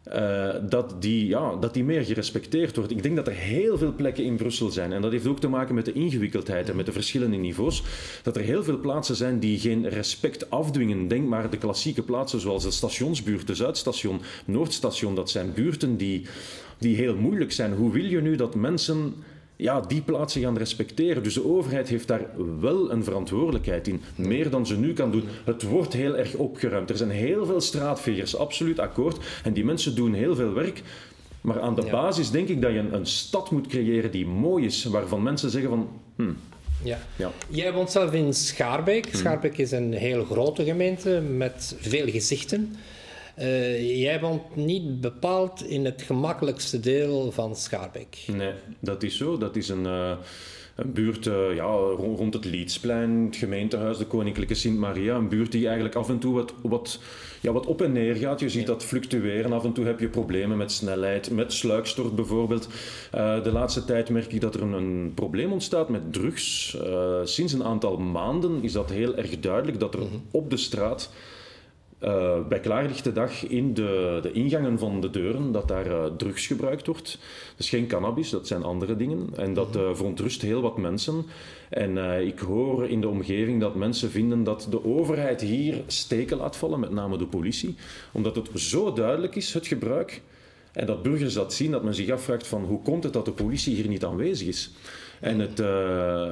uh, 0.08 0.50
dat, 0.70 0.96
die, 1.02 1.28
ja, 1.28 1.56
dat 1.56 1.74
die 1.74 1.84
meer 1.84 2.06
gerespecteerd 2.06 2.76
wordt. 2.76 2.92
Ik 2.92 3.04
denk 3.04 3.16
dat 3.16 3.28
er 3.28 3.34
heel 3.34 3.78
veel 3.78 3.94
plekken 3.96 4.24
in 4.24 4.36
Brussel 4.36 4.70
zijn. 4.70 4.94
En 4.94 5.02
dat 5.02 5.12
heeft 5.12 5.28
ook 5.28 5.40
te 5.40 5.48
maken 5.48 5.76
met 5.76 5.86
de 5.86 5.94
ingewikkeldheid 5.94 6.70
en 6.70 6.76
met 6.76 6.86
de 6.86 6.92
verschillende 6.92 7.38
niveaus. 7.38 7.84
Dat 8.24 8.36
er 8.36 8.42
heel 8.42 8.64
veel 8.64 8.80
plaatsen 8.80 9.16
zijn 9.16 9.40
die 9.40 9.60
geen 9.60 9.90
respect 9.90 10.50
afdwingen. 10.50 11.08
Denk 11.08 11.28
maar 11.28 11.50
de 11.50 11.58
klassieke 11.58 12.02
plaatsen 12.02 12.40
zoals 12.40 12.64
de 12.64 12.72
stationsbuurt, 12.72 13.48
de 13.48 13.56
Zuidstation, 13.56 14.22
Noordstation. 14.46 15.16
Dat 15.16 15.30
zijn 15.30 15.54
buurten 15.54 15.98
die, 15.98 16.26
die 16.78 16.96
heel 16.96 17.16
moeilijk 17.16 17.52
zijn. 17.52 17.74
Hoe 17.74 17.92
wil 17.92 18.06
je 18.06 18.22
nu 18.22 18.36
dat 18.36 18.56
mensen 18.56 19.14
ja, 19.56 19.80
die 19.82 20.02
plaatsen 20.02 20.42
gaan 20.42 20.58
respecteren. 20.58 21.24
Dus 21.24 21.34
de 21.34 21.46
overheid 21.46 21.90
heeft 21.90 22.08
daar 22.08 22.26
wel 22.60 22.92
een 22.92 23.04
verantwoordelijkheid 23.04 23.88
in. 23.88 24.02
Meer 24.16 24.50
dan 24.50 24.66
ze 24.66 24.78
nu 24.78 24.94
kan 24.94 25.12
doen. 25.12 25.24
Het 25.46 25.64
wordt 25.64 25.94
heel 25.94 26.18
erg 26.18 26.36
opgeruimd. 26.36 26.90
Er 26.90 26.98
zijn 26.98 27.10
heel 27.10 27.46
veel 27.46 27.62
straatvegers, 27.62 28.36
absoluut 28.36 28.80
akkoord. 28.80 29.18
En 29.44 29.54
die 29.54 29.66
mensen 29.66 29.96
doen 29.96 30.14
heel 30.14 30.36
veel 30.36 30.54
werk. 30.54 30.82
Maar 31.42 31.62
aan 31.62 31.76
de 31.76 31.86
ja. 31.86 31.92
basis 31.92 32.32
denk 32.32 32.48
ik 32.48 32.62
dat 32.62 32.72
je 32.72 32.78
een, 32.78 32.94
een, 32.94 33.06
stad 33.06 33.52
moet 33.52 33.68
creëren 33.68 34.12
die 34.12 34.26
mooi 34.26 34.66
is. 34.66 34.84
Waarvan 34.84 35.24
mensen 35.24 35.50
zeggen 35.50 35.70
van... 35.70 35.90
Hmm, 36.16 36.38
ja. 36.84 36.98
ja. 37.16 37.32
Jij 37.50 37.74
woont 37.74 37.92
zelf 37.92 38.14
in 38.14 38.34
Schaarbeek. 38.34 39.08
Schaarbeek 39.12 39.58
is 39.58 39.72
een 39.72 39.94
heel 39.94 40.26
grote 40.26 40.64
gemeente 40.64 41.22
met 41.22 41.76
veel 41.80 42.08
gezichten. 42.08 42.76
Uh, 43.40 44.02
jij 44.02 44.20
woont 44.20 44.56
niet 44.56 45.02
bepaald 45.02 45.64
in 45.64 45.86
het 45.86 46.02
gemakkelijkste 46.02 46.80
deel 46.80 47.32
van 47.32 47.56
Schaarbeek. 47.56 48.18
Nee, 48.28 48.52
dat 48.80 49.04
is 49.04 49.18
zo. 49.18 49.38
Dat 49.38 49.56
is 49.56 49.70
een, 49.70 49.86
uh, 49.86 50.12
een 50.76 50.94
buurt 50.94 51.26
uh, 51.26 51.56
ja, 51.56 51.66
rond, 51.66 52.18
rond 52.18 52.34
het 52.34 52.46
Liedsplein, 52.46 53.26
het 53.26 53.36
gemeentehuis, 53.36 53.98
de 53.98 54.06
Koninklijke 54.06 54.54
Sint-Maria. 54.54 55.16
Een 55.16 55.30
buurt 55.30 55.52
die 55.52 55.66
eigenlijk 55.66 55.96
af 55.96 56.10
en 56.10 56.20
toe 56.20 56.34
wat, 56.34 56.54
wat, 56.62 57.00
ja, 57.42 57.52
wat 57.52 57.66
op 57.66 57.82
en 57.82 57.92
neer 57.92 58.16
gaat. 58.16 58.40
Je 58.40 58.50
ziet 58.50 58.62
ja. 58.62 58.68
dat 58.68 58.84
fluctueren. 58.84 59.54
Af 59.54 59.64
en 59.64 59.74
toe 59.74 59.86
heb 59.86 60.00
je 60.00 60.08
problemen 60.08 60.58
met 60.58 60.72
snelheid, 60.72 61.32
met 61.32 61.54
sluikstort 61.54 62.16
bijvoorbeeld. 62.16 62.68
de 63.12 63.52
laatste 63.52 63.86
tijd 63.86 64.10
merk 64.10 64.34
ik 64.34 64.42
dat 64.42 64.56
er 64.56 64.62
een, 64.62 64.74
een 64.74 65.12
probleem 65.16 65.52
ontstaat 65.52 65.90
met 65.90 66.14
drugs. 66.14 66.78
sinds 67.24 67.54
een 67.54 67.64
aantal 67.64 67.98
maanden 67.98 68.64
is 68.64 68.72
dat 68.72 68.90
heel 68.90 69.16
erg 69.16 69.40
duidelijk 69.40 69.80
dat 69.80 69.94
er 69.94 70.00
mm 70.00 70.08
-hmm. 70.08 70.24
op 70.32 70.50
de 70.50 70.58
straat 70.58 71.10
uh, 72.04 72.48
bij 72.48 72.60
klaarlichte 72.60 73.12
dag 73.12 73.48
in 73.48 73.74
de, 73.74 74.20
de 74.22 74.32
ingangen 74.32 74.80
van 74.80 75.02
de 75.02 75.10
deuren 75.10 75.52
dat 75.52 75.68
daar 75.68 75.88
uh, 75.88 76.06
drugs 76.18 76.48
gebruikt 76.48 76.88
wordt. 76.88 77.18
Is 77.58 77.70
geen 77.70 77.88
cannabis, 77.88 78.30
dat 78.30 78.48
zijn 78.48 78.64
andere 78.64 78.96
dingen. 78.96 79.30
En 79.36 79.54
dat 79.54 79.76
uh, 79.76 79.90
verontrust 79.94 80.42
heel 80.42 80.62
wat 80.62 80.78
mensen. 80.78 81.26
En 81.70 81.98
ik 82.26 82.40
hoor 82.40 82.90
in 82.90 83.02
de 83.02 83.08
omgeving 83.08 83.62
dat 83.62 83.76
mensen 83.76 84.10
vinden 84.12 84.44
dat 84.44 84.68
de 84.70 84.86
overheid 84.86 85.42
hier 85.42 85.82
steken 85.88 86.38
laat 86.38 86.56
vallen, 86.56 86.80
met 86.80 86.92
name 86.92 87.18
de 87.18 87.26
politie. 87.26 87.76
Omdat 88.12 88.36
het 88.36 88.50
zo 88.56 88.94
duidelijk 88.94 89.36
is, 89.36 89.54
het 89.54 89.68
gebruik. 89.68 90.22
En 90.74 90.86
dat 90.86 91.04
burgers 91.04 91.34
dat 91.34 91.54
zien, 91.54 91.72
dat 91.72 91.84
men 91.84 91.96
zich 91.96 92.10
afvraagt 92.10 92.48
van 92.48 92.64
hoe 92.64 92.82
komt 92.82 93.04
het 93.04 93.14
dat 93.14 93.26
de 93.26 93.32
politie 93.32 93.76
hier 93.76 93.88
niet 93.88 94.06
aanwezig 94.06 94.48
is. 94.48 94.72
En 95.20 95.40
het, 95.40 95.60
uh... 95.60 95.66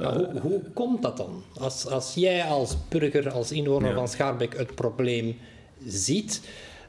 ja, 0.02 0.16
hoe, 0.16 0.40
hoe 0.40 0.60
komt 0.74 1.02
dat 1.02 1.16
dan? 1.16 1.42
Als, 1.54 1.86
als 1.86 2.14
jij 2.14 2.44
als 2.44 2.76
burger, 2.88 3.30
als 3.30 3.52
inwoner 3.52 3.88
ja. 3.88 3.94
van 3.94 4.08
Schaarbeek 4.08 4.56
het 4.56 4.74
probleem 4.74 5.36
ziet, 5.86 6.40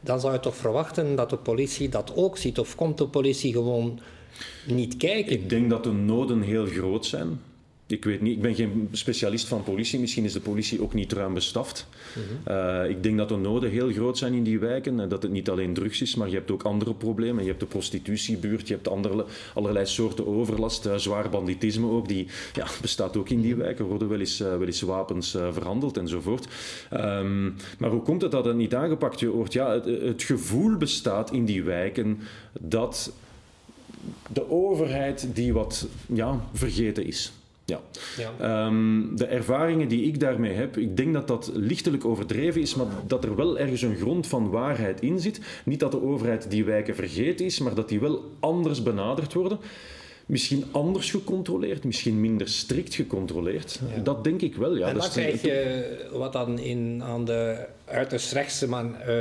dan 0.02 0.20
zou 0.20 0.34
je 0.34 0.40
toch 0.40 0.56
verwachten 0.56 1.16
dat 1.16 1.30
de 1.30 1.38
politie 1.38 1.90
dat 1.90 2.16
ook 2.16 2.38
ziet. 2.38 2.60
Of 2.60 2.76
komt 2.76 2.98
de 2.98 3.08
politie 3.08 3.52
gewoon 3.52 4.00
niet 4.68 4.98
kijken? 4.98 5.32
Ik 5.32 5.50
denk 5.50 5.70
dat 5.70 5.84
de 5.84 5.92
noden 5.92 6.42
heel 6.42 6.66
groot 6.66 7.06
zijn. 7.06 7.40
Ik 7.94 8.04
weet 8.04 8.22
niet, 8.22 8.36
ik 8.36 8.42
ben 8.42 8.56
geen 8.56 8.90
specialist 8.92 9.48
van 9.48 9.64
politie. 9.64 10.00
Misschien 10.00 10.24
is 10.24 10.34
de 10.34 10.40
politie 10.40 10.82
ook 10.82 10.94
niet 10.94 11.14
ruim 11.14 11.34
bestaft. 11.34 11.88
Mm-hmm. 12.16 12.84
uh, 12.84 12.90
ik 12.90 13.04
denk 13.04 13.18
dat 13.18 13.30
de 13.30 13.36
noden 13.36 13.70
heel 13.70 13.92
groot 13.92 14.18
zijn 14.18 14.34
in 14.34 14.44
die 14.44 14.60
wijken. 14.60 15.00
En 15.00 15.10
dat 15.10 15.24
het 15.24 15.32
niet 15.32 15.50
alleen 15.50 15.74
drugs 15.74 16.02
is, 16.02 16.16
maar 16.16 16.30
je 16.30 16.36
hebt 16.36 16.52
ook 16.52 16.64
andere 16.64 16.94
problemen. 16.94 17.44
Je 17.44 17.50
hebt 17.50 17.60
de 17.60 17.66
prostitutiebuurt, 17.66 18.68
je 18.68 18.74
hebt 18.74 18.88
andere, 18.88 19.26
allerlei 19.54 19.86
soorten 19.86 20.28
overlast. 20.28 20.86
Uh, 20.86 20.96
zwaar 20.96 21.30
banditisme 21.30 21.90
ook, 21.90 22.08
die 22.08 22.28
ja, 22.54 22.68
bestaat 22.82 23.18
ook 23.18 23.30
in 23.30 23.42
die 23.42 23.56
wijken. 23.56 23.84
Er 23.84 23.90
worden 23.90 24.10
wel 24.10 24.20
eens, 24.20 24.42
uh, 24.42 24.48
wel 24.48 24.66
eens 24.66 24.82
wapens 24.82 25.32
verhandeld 25.52 25.98
enzovoort. 25.98 26.48
Um, 26.94 27.56
maar 27.78 27.90
hoe 27.90 28.02
komt 28.02 28.22
het 28.22 28.32
dat 28.32 28.46
het 28.46 28.56
niet 28.56 28.76
aangepakt 28.76 29.22
wordt? 29.22 29.54
Ja, 29.54 29.72
het, 29.72 29.86
het 29.86 30.24
gevoel 30.24 30.78
bestaat 30.78 31.32
in 31.32 31.46
die 31.46 31.64
wijken 31.64 32.20
dat 32.60 33.14
de 34.34 34.50
overheid 34.50 35.28
die 35.34 35.54
wat 35.54 35.88
ja, 36.06 36.48
vergeten 36.54 37.06
is. 37.06 37.32
Ja. 38.18 38.32
ja. 38.40 38.66
Um, 38.66 39.16
de 39.18 39.26
ervaringen 39.26 39.88
die 39.88 40.04
ik 40.06 40.20
daarmee 40.20 40.54
heb, 40.54 40.78
ik 40.78 40.98
denk 40.98 41.14
dat 41.14 41.28
dat 41.28 41.52
lichtelijk 41.54 42.06
overdreven 42.06 42.62
is, 42.62 42.76
maar 42.76 42.86
dat 43.08 43.24
er 43.24 43.36
wel 43.36 43.60
ergens 43.60 43.82
een 43.82 43.96
grond 43.96 44.28
van 44.28 44.50
waarheid 44.50 45.02
in 45.02 45.20
zit. 45.20 45.40
Niet 45.66 45.80
dat 45.80 45.92
de 45.92 46.02
overheid 46.04 46.50
die 46.50 46.64
wijken 46.66 46.96
vergeten 46.96 47.46
is, 47.46 47.60
maar 47.60 47.76
dat 47.76 47.90
die 47.90 48.00
wel 48.00 48.32
anders 48.40 48.84
benaderd 48.84 49.34
worden. 49.34 49.58
misschien 50.26 50.64
anders 50.72 51.12
gecontroleerd, 51.12 51.84
misschien 51.84 52.22
minder 52.22 52.48
strikt 52.48 52.94
gecontroleerd. 52.96 53.80
Dat 54.04 54.24
denk 54.24 54.42
ik 54.42 54.56
wel, 54.56 54.78
ja. 54.78 54.88
En 54.88 54.94
Dat 54.94 55.02
dan 55.14 55.24
is- 55.24 55.40
krijg 55.40 55.42
je 55.42 56.10
wat 56.14 56.34
dan 56.34 56.60
in, 56.60 57.02
aan 57.04 57.26
de 57.26 57.66
uiterst 57.86 58.32
rechtse 58.34 58.70
man, 58.70 58.96
eh, 58.98 59.16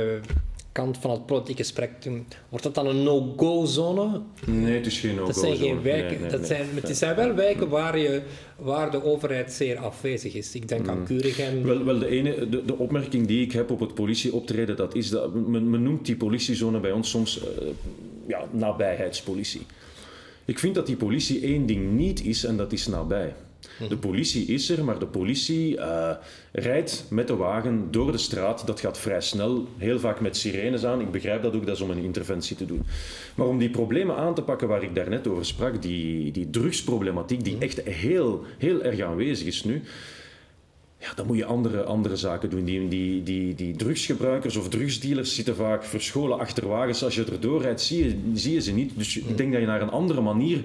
kant 0.73 0.97
van 0.97 1.11
het 1.11 1.25
politieke 1.25 1.63
spectrum, 1.63 2.25
wordt 2.49 2.65
dat 2.65 2.75
dan 2.75 2.87
een 2.87 3.03
no-go-zone? 3.03 4.21
Nee, 4.45 4.75
het 4.75 4.85
is 4.85 4.99
geen 4.99 5.15
no-go 5.15 5.27
Dat 5.27 5.37
zijn 5.37 5.57
geen 5.57 5.81
wijken, 5.81 6.09
Nee, 6.09 6.19
nee, 6.19 6.29
dat 6.29 6.39
nee. 6.39 6.47
zijn, 6.47 6.67
het 6.73 6.97
zijn 6.97 7.15
wel 7.15 7.33
wijken 7.33 7.69
waar, 7.69 7.97
je, 7.97 8.21
waar 8.55 8.91
de 8.91 9.03
overheid 9.03 9.51
zeer 9.51 9.77
afwezig 9.77 10.33
is. 10.33 10.55
Ik 10.55 10.67
denk 10.67 10.87
aan. 10.87 11.07
Mm. 11.09 11.63
Wel, 11.63 11.83
wel 11.83 11.99
de, 11.99 12.07
ene, 12.07 12.49
de, 12.49 12.65
de 12.65 12.77
opmerking 12.77 13.27
die 13.27 13.45
ik 13.45 13.51
heb 13.51 13.71
op 13.71 13.79
het 13.79 13.93
politieoptreden, 13.93 14.75
dat 14.75 14.95
is 14.95 15.09
dat 15.09 15.33
men, 15.33 15.69
men 15.69 15.83
noemt 15.83 16.05
die 16.05 16.15
politiezone 16.15 16.79
bij 16.79 16.91
ons 16.91 17.09
soms 17.09 17.41
eh, 17.43 17.67
ja, 18.27 18.45
nabijheidspolitie. 18.51 19.61
Ik 20.45 20.59
vind 20.59 20.75
dat 20.75 20.85
die 20.85 20.95
politie 20.95 21.41
één 21.41 21.65
ding 21.65 21.91
niet 21.91 22.25
is 22.25 22.43
en 22.43 22.57
dat 22.57 22.71
is 22.71 22.87
nabij. 22.87 23.33
De 23.89 23.97
politie 23.97 24.45
is 24.45 24.69
er, 24.69 24.83
maar 24.83 24.99
de 24.99 25.05
politie 25.05 25.77
eh, 25.77 26.15
rijdt 26.51 27.05
met 27.09 27.27
de 27.27 27.35
wagen 27.35 27.87
door 27.91 28.11
de 28.11 28.17
straat. 28.17 28.67
Dat 28.67 28.79
gaat 28.79 28.99
vrij 28.99 29.21
snel, 29.21 29.67
heel 29.77 29.99
vaak 29.99 30.19
met 30.19 30.37
sirenes 30.37 30.85
aan. 30.85 31.01
Ik 31.01 31.11
begrijp 31.11 31.43
dat 31.43 31.55
ook, 31.55 31.65
dat 31.65 31.75
is 31.75 31.81
om 31.81 31.89
een 31.89 32.03
interventie 32.03 32.55
te 32.55 32.65
doen. 32.65 32.83
Maar 33.35 33.47
om 33.47 33.57
die 33.57 33.69
problemen 33.69 34.15
aan 34.15 34.35
te 34.35 34.41
pakken 34.41 34.67
waar 34.67 34.83
ik 34.83 34.95
daarnet 34.95 35.27
over 35.27 35.45
sprak, 35.45 35.81
die, 35.81 36.31
die 36.31 36.49
drugsproblematiek, 36.49 37.43
die 37.43 37.57
echt 37.59 37.81
heel, 37.81 38.43
heel 38.57 38.83
erg 38.83 38.99
aanwezig 38.99 39.47
is 39.47 39.63
nu, 39.63 39.83
ja, 41.03 41.13
dan 41.15 41.27
moet 41.27 41.37
je 41.37 41.45
andere, 41.45 41.83
andere 41.83 42.15
zaken 42.15 42.49
doen. 42.49 42.65
Die, 42.65 42.87
die, 42.87 43.23
die, 43.23 43.55
die 43.55 43.75
drugsgebruikers 43.75 44.55
of 44.55 44.69
drugsdealers 44.69 45.35
zitten 45.35 45.55
vaak 45.55 45.83
verscholen 45.83 46.39
achter 46.39 46.67
wagens. 46.67 47.03
Als 47.03 47.15
je 47.15 47.25
erdoor 47.25 47.61
rijdt, 47.61 47.81
zie 47.81 48.03
je, 48.03 48.31
zie 48.33 48.53
je 48.53 48.61
ze 48.61 48.73
niet. 48.73 48.91
Dus 48.95 49.17
ik 49.17 49.37
denk 49.37 49.51
dat 49.51 49.61
je 49.61 49.67
naar 49.67 49.81
een 49.81 49.89
andere 49.89 50.21
manier 50.21 50.63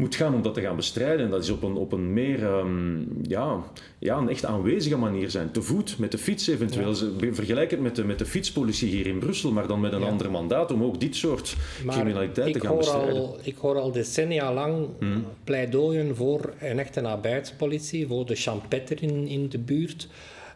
moet 0.00 0.14
gaan 0.14 0.34
om 0.34 0.42
dat 0.42 0.54
te 0.54 0.60
gaan 0.60 0.76
bestrijden. 0.76 1.24
En 1.24 1.30
dat 1.30 1.42
is 1.42 1.50
op 1.50 1.62
een, 1.62 1.74
op 1.76 1.92
een 1.92 2.12
meer, 2.12 2.44
ehm, 2.46 2.98
ja, 3.22 3.56
ja, 3.98 4.16
een 4.16 4.28
echt 4.28 4.44
aanwezige 4.44 4.96
manier 4.96 5.30
zijn. 5.30 5.50
Te 5.50 5.62
voet, 5.62 5.98
met 5.98 6.10
de 6.10 6.18
fiets 6.18 6.46
eventueel. 6.46 6.94
Ze- 6.94 7.12
Vergelijk 7.32 7.70
het 7.70 7.80
met 7.80 7.96
de, 7.96 8.04
met 8.04 8.18
de 8.18 8.26
fietspolitie 8.26 8.88
hier 8.88 9.06
in 9.06 9.18
Brussel, 9.18 9.52
maar 9.52 9.66
dan 9.66 9.80
met 9.80 9.92
een 9.92 10.00
Ja. 10.00 10.06
ander 10.06 10.30
mandaat 10.30 10.72
om 10.72 10.82
ook 10.82 11.00
dit 11.00 11.16
soort 11.16 11.56
criminaliteit 11.86 12.52
te 12.52 12.60
gaan 12.60 12.76
bestrijden. 12.76 13.14
al, 13.14 13.38
ik 13.42 13.56
hoor 13.56 13.78
al 13.78 13.92
decennia 13.92 14.52
lang 14.54 14.86
Hmm. 14.98 15.24
pleidooien 15.44 16.16
voor 16.16 16.52
een 16.60 16.78
echte 16.78 17.00
nabijheidspolitie, 17.00 18.06
voor 18.06 18.26
de 18.26 18.34
champetter 18.34 19.02
in, 19.02 19.26
in 19.26 19.48
de 19.48 19.58
buurt. 19.58 20.08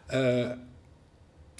Eh, 0.05 0.49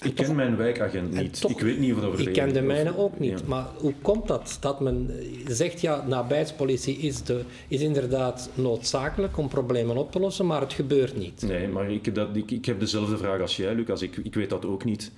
Ik 0.05 0.15
ken 0.15 0.35
mijn 0.35 0.57
wijkagent 0.57 1.13
en 1.15 1.21
niet. 1.23 1.41
toch- 1.41 1.51
ik 1.51 1.59
weet 1.59 1.79
niet 1.79 1.93
of 1.93 1.99
dat 1.99 2.19
ik 2.19 2.33
ken 2.33 2.53
de 2.53 2.61
mijne 2.61 2.97
ook 2.97 3.19
niet. 3.19 3.39
Ja. 3.39 3.45
Maar 3.45 3.65
hoe 3.77 3.93
komt 4.01 4.27
dat? 4.27 4.57
Dat 4.59 4.79
men 4.79 5.11
zegt, 5.47 5.81
ja, 5.81 6.05
nabijheidspolitie 6.07 6.97
is, 6.97 7.23
de, 7.23 7.41
is 7.67 7.81
inderdaad 7.81 8.49
noodzakelijk 8.53 9.37
om 9.37 9.47
problemen 9.47 9.97
op 9.97 10.11
te 10.11 10.19
lossen, 10.19 10.45
maar 10.45 10.61
het 10.61 10.73
gebeurt 10.73 11.17
niet. 11.17 11.41
Nee, 11.47 11.67
maar 11.67 11.91
ik, 11.91 12.15
dat, 12.15 12.27
ik, 12.35 12.51
ik 12.51 12.65
heb 12.65 12.79
dezelfde 12.79 13.17
vraag 13.17 13.41
als 13.41 13.55
jij, 13.57 13.75
Lucas. 13.75 14.01
Ik, 14.01 14.17
ik 14.23 14.33
weet 14.35 14.49
dat 14.49 14.65
ook 14.65 14.83
niet. 14.83 15.11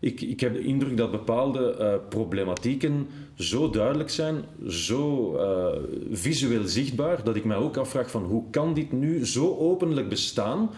Ik, 0.00 0.20
ik 0.20 0.40
heb 0.40 0.52
de 0.52 0.60
indruk 0.60 0.96
dat 0.96 1.10
bepaalde 1.10 1.74
eh, 1.74 1.94
problematieken 2.08 3.06
zo 3.34 3.70
duidelijk 3.70 4.10
zijn, 4.10 4.44
zo 4.68 5.34
eh, 5.36 5.80
visueel 6.10 6.66
zichtbaar, 6.66 7.24
dat 7.24 7.36
ik 7.36 7.44
mij 7.44 7.56
ook 7.56 7.76
afvraag 7.76 8.10
van 8.10 8.22
hoe 8.22 8.42
kan 8.50 8.74
dit 8.74 8.92
nu 8.92 9.26
zo 9.26 9.56
openlijk 9.58 10.08
bestaan? 10.08 10.70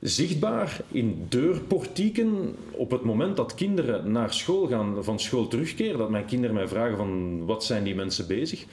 Zichtbaar 0.00 0.80
in 0.88 1.26
deurportieken 1.28 2.56
op 2.70 2.90
het 2.90 3.02
moment 3.02 3.36
dat 3.36 3.54
kinderen 3.54 4.10
naar 4.10 4.32
school 4.32 4.66
gaan, 4.66 5.04
van 5.04 5.20
school 5.20 5.48
terugkeren, 5.48 5.98
dat 5.98 6.10
mijn 6.10 6.24
kinderen 6.24 6.54
mij 6.54 6.68
vragen 6.68 6.96
van 6.96 7.44
wat 7.46 7.64
zijn 7.64 7.84
die 7.84 7.94
mensen 7.94 8.26
bezig? 8.26 8.64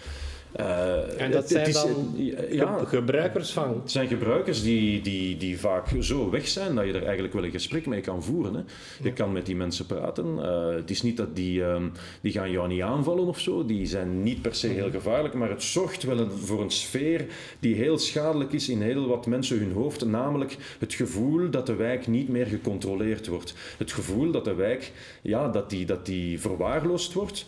Eh, 0.55 1.21
En 1.21 1.31
dat 1.31 1.41
het- 1.41 1.49
zijn 1.51 1.67
is- 1.67 1.73
dan 1.73 2.13
ja, 2.49 2.77
Ge- 2.77 2.85
gebruikers 2.85 3.51
van. 3.53 3.79
het 3.81 3.91
zijn 3.91 4.07
gebruikers 4.07 4.63
die, 4.63 5.01
die, 5.01 5.37
die 5.37 5.59
vaak 5.59 5.87
zo 5.99 6.29
weg 6.29 6.47
zijn 6.47 6.75
dat 6.75 6.85
je 6.85 6.93
er 6.93 7.03
eigenlijk 7.03 7.33
wel 7.33 7.43
een 7.43 7.51
gesprek 7.51 7.85
mee 7.85 8.01
kan 8.01 8.23
voeren. 8.23 8.53
Hè. 8.53 8.61
Je 9.03 9.13
kan 9.13 9.31
met 9.31 9.45
die 9.45 9.55
mensen 9.55 9.85
praten. 9.85 10.25
Eh, 10.43 10.75
het 10.75 10.89
is 10.89 11.01
niet 11.01 11.17
dat 11.17 11.35
die, 11.35 11.63
ehm, 11.63 11.83
die 12.21 12.31
gaan 12.31 12.51
jou 12.51 12.67
niet 12.67 12.81
aanvallen 12.81 13.25
of 13.25 13.39
zo. 13.39 13.65
Die 13.65 13.85
zijn 13.85 14.23
niet 14.23 14.41
per 14.41 14.55
se 14.55 14.67
heel 14.67 14.91
gevaarlijk, 14.91 15.33
maar 15.33 15.49
het 15.49 15.63
zorgt 15.63 16.03
wel 16.03 16.17
een- 16.19 16.31
voor 16.31 16.61
een 16.61 16.71
sfeer 16.71 17.25
die 17.59 17.75
heel 17.75 17.97
schadelijk 17.97 18.51
is 18.53 18.69
in 18.69 18.81
heel 18.81 19.07
wat 19.07 19.25
mensen 19.25 19.57
hun 19.59 19.71
hoofd. 19.71 20.05
Namelijk 20.05 20.57
het 20.79 20.93
gevoel 20.93 21.49
dat 21.49 21.65
de 21.65 21.75
wijk 21.75 22.07
niet 22.07 22.29
meer 22.29 22.45
gecontroleerd 22.45 23.27
wordt. 23.27 23.53
Het 23.77 23.91
gevoel 23.91 24.31
dat 24.31 24.45
de 24.45 24.53
wijk 24.53 24.91
ja, 25.21 25.47
dat 25.49 25.69
die, 25.69 25.85
dat 25.85 26.05
die 26.05 26.39
verwaarloosd 26.39 27.13
wordt. 27.13 27.45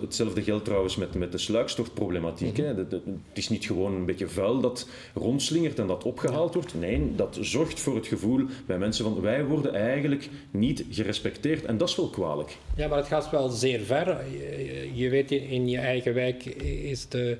Hetzelfde 0.00 0.42
geldt 0.42 0.64
trouwens 0.64 0.96
met, 0.96 1.14
met 1.14 1.32
de 1.32 1.38
sluikstofproblematiek. 1.38 2.56
hè. 2.56 2.74
Dat- 2.74 2.90
dat- 2.90 3.00
Het 3.28 3.38
is 3.38 3.48
niet 3.48 3.64
gewoon 3.66 3.94
een 3.94 4.04
beetje 4.06 4.28
vuil 4.28 4.60
dat 4.60 4.88
rondslingert 5.14 5.78
en 5.78 5.86
dat 5.86 6.04
opgehaald 6.04 6.54
wordt. 6.54 6.74
Nee, 6.74 7.12
dat 7.16 7.38
zorgt 7.40 7.80
voor 7.80 7.94
het 7.94 8.06
gevoel 8.06 8.44
bij 8.66 8.78
mensen 8.78 9.04
van 9.04 9.20
wij 9.20 9.44
worden 9.44 9.74
eigenlijk 9.74 10.28
niet 10.50 10.84
gerespecteerd. 10.90 11.64
En 11.64 11.78
dat 11.78 11.88
is 11.88 11.96
wel 11.96 12.08
kwalijk. 12.08 12.56
Ja, 12.76 12.88
maar 12.88 12.98
het 12.98 13.06
gaat 13.06 13.30
wel 13.30 13.48
zeer 13.48 13.80
ver. 13.80 14.06
Je, 14.30 14.90
je 14.94 15.08
weet, 15.08 15.30
in- 15.30 15.68
je 15.68 15.78
eigen 15.78 16.14
wijk 16.14 16.44
is, 16.84 17.08
de, 17.08 17.36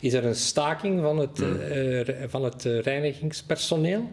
is 0.00 0.12
er 0.12 0.24
een 0.24 0.34
staking 0.34 1.00
van 1.00 1.18
het, 1.18 1.40
eh, 1.40 2.00
re- 2.00 2.26
van 2.28 2.44
het 2.44 2.66
eh, 2.66 2.80
reinigingspersoneel, 2.80 4.08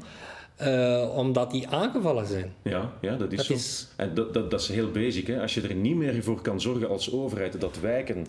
eh, 0.57 1.11
omdat 1.15 1.51
die 1.51 1.67
aangevallen 1.67 2.25
zijn. 2.27 2.53
Ja, 2.61 2.93
ja 3.01 3.15
dat 3.15 3.31
is 3.31 3.37
Dat 3.37 3.45
zo. 3.45 3.53
is- 3.53 3.87
En 3.95 4.13
dat, 4.13 4.33
dat, 4.33 4.51
dat 4.51 4.61
is 4.61 4.67
heel 4.67 4.91
basic. 4.91 5.27
Hè. 5.27 5.41
Als 5.41 5.53
je 5.53 5.61
er 5.61 5.75
niet 5.75 5.95
meer 5.95 6.23
voor 6.23 6.41
kan 6.41 6.61
zorgen 6.61 6.89
als 6.89 7.11
overheid 7.11 7.61
dat 7.61 7.79
wijken 7.79 8.25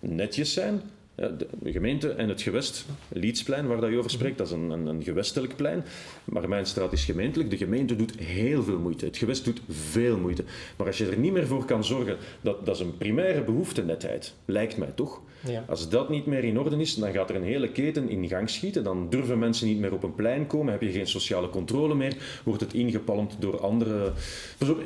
netjes 0.00 0.52
zijn. 0.52 0.80
De 1.14 1.72
gemeente 1.72 2.10
en 2.10 2.28
het 2.28 2.42
gewest, 2.42 2.86
Liedsplein, 3.08 3.66
waar 3.66 3.80
dat 3.80 3.90
je 3.90 3.98
over 3.98 4.10
spreekt, 4.10 4.38
dat 4.38 4.46
is 4.46 4.52
een, 4.52 4.70
een, 4.70 4.86
een 4.86 5.02
gewestelijk 5.02 5.56
plein. 5.56 5.84
Maar 6.24 6.48
mijn 6.48 6.66
straat 6.66 6.92
is 6.92 7.04
gemeentelijk. 7.04 7.50
De 7.50 7.56
gemeente 7.56 7.96
doet 7.96 8.18
heel 8.18 8.62
veel 8.62 8.78
moeite. 8.78 9.04
Het 9.04 9.16
gewest 9.16 9.44
doet 9.44 9.60
veel 9.68 10.18
moeite. 10.18 10.44
Maar 10.76 10.86
als 10.86 10.98
je 10.98 11.06
er 11.06 11.18
niet 11.18 11.32
meer 11.32 11.46
voor 11.46 11.64
kan 11.64 11.84
zorgen, 11.84 12.16
dat, 12.40 12.66
dat 12.66 12.74
is 12.74 12.80
een 12.80 12.96
primaire 12.98 13.42
behoefte, 13.42 13.82
netheid. 13.84 14.34
Lijkt 14.44 14.76
mij 14.76 14.92
toch? 14.94 15.20
Ja. 15.46 15.64
Als 15.68 15.88
dat 15.88 16.08
niet 16.08 16.26
meer 16.26 16.44
in 16.44 16.58
orde 16.58 16.76
is, 16.76 16.94
dan 16.94 17.12
gaat 17.12 17.30
er 17.30 17.36
een 17.36 17.42
hele 17.42 17.68
keten 17.68 18.08
in 18.08 18.28
gang 18.28 18.50
schieten. 18.50 18.84
Dan 18.84 19.06
durven 19.10 19.38
mensen 19.38 19.66
niet 19.66 19.78
meer 19.78 19.92
op 19.92 20.02
een 20.02 20.14
plein 20.14 20.46
komen, 20.46 20.72
heb 20.72 20.82
je 20.82 20.90
geen 20.90 21.06
sociale 21.06 21.48
controle 21.48 21.94
meer, 21.94 22.16
wordt 22.44 22.60
het 22.60 22.74
ingepalmd 22.74 23.36
door 23.38 23.60
andere... 23.60 24.12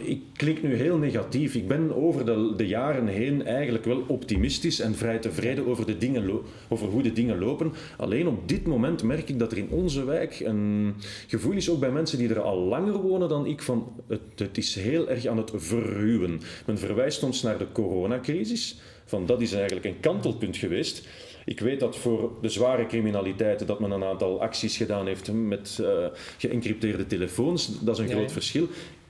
Ik 0.05 0.21
klink 0.37 0.63
nu 0.63 0.75
heel 0.75 0.97
negatief. 0.97 1.55
Ik 1.55 1.69
ben 1.69 1.97
over 1.97 2.27
de, 2.27 2.53
de 2.57 2.67
jaren 2.67 3.07
heen 3.07 3.47
eigenlijk 3.47 3.85
wel 3.85 4.05
optimistisch 4.07 4.81
en 4.81 4.95
vrij 4.95 5.19
tevreden 5.19 5.67
over, 5.67 5.87
de 5.87 5.99
dingen 5.99 6.41
over 6.69 6.89
hoe 6.89 7.03
de 7.03 7.13
dingen 7.13 7.39
lopen. 7.39 7.73
Alleen 7.97 8.29
op 8.29 8.49
dit 8.49 8.67
moment 8.67 9.03
merk 9.03 9.29
ik 9.29 9.39
dat 9.39 9.53
er 9.53 9.59
in 9.59 9.71
onze 9.71 10.05
wijk 10.05 10.41
een 10.41 10.95
gevoel 11.27 11.53
is, 11.53 11.71
ook 11.71 11.81
bij 11.81 11.91
mensen 11.91 12.19
die 12.19 12.29
er 12.29 12.41
al 12.41 12.59
langer 12.59 13.01
wonen 13.01 13.29
dan 13.29 13.47
ik, 13.47 13.63
van 13.63 13.93
het, 14.09 14.21
het 14.37 14.59
is 14.59 14.75
heel 14.75 15.09
erg 15.09 15.27
aan 15.27 15.37
het 15.37 15.53
verruwen. 15.55 16.41
Men 16.67 16.79
verwijst 16.79 17.23
ons 17.23 17.43
naar 17.43 17.59
de 17.59 17.67
coronacrisis 17.73 18.79
van 19.07 19.27
dat 19.27 19.41
is 19.41 19.53
eigenlijk 19.53 19.87
een 19.87 20.01
kantelpunt 20.01 20.57
geweest. 20.57 21.07
Ik 21.45 21.61
weet 21.61 21.81
dat 21.81 21.97
voor 21.97 22.31
de 22.41 22.49
zware 22.49 22.87
criminaliteiten 22.87 23.67
dat 23.67 23.81
men 23.81 23.91
een 23.91 24.05
aantal 24.05 24.41
acties 24.43 24.77
gedaan 24.77 25.07
heeft 25.07 25.33
met 25.33 25.79
eh 25.83 26.07
geëncrypteerde 26.39 27.07
telefoons. 27.07 27.71
Dat 27.81 27.95
is 27.95 28.01
een 28.03 28.09
Ja, 28.09 28.15
groot 28.15 28.27
ja. 28.29 28.33
verschil. 28.33 28.67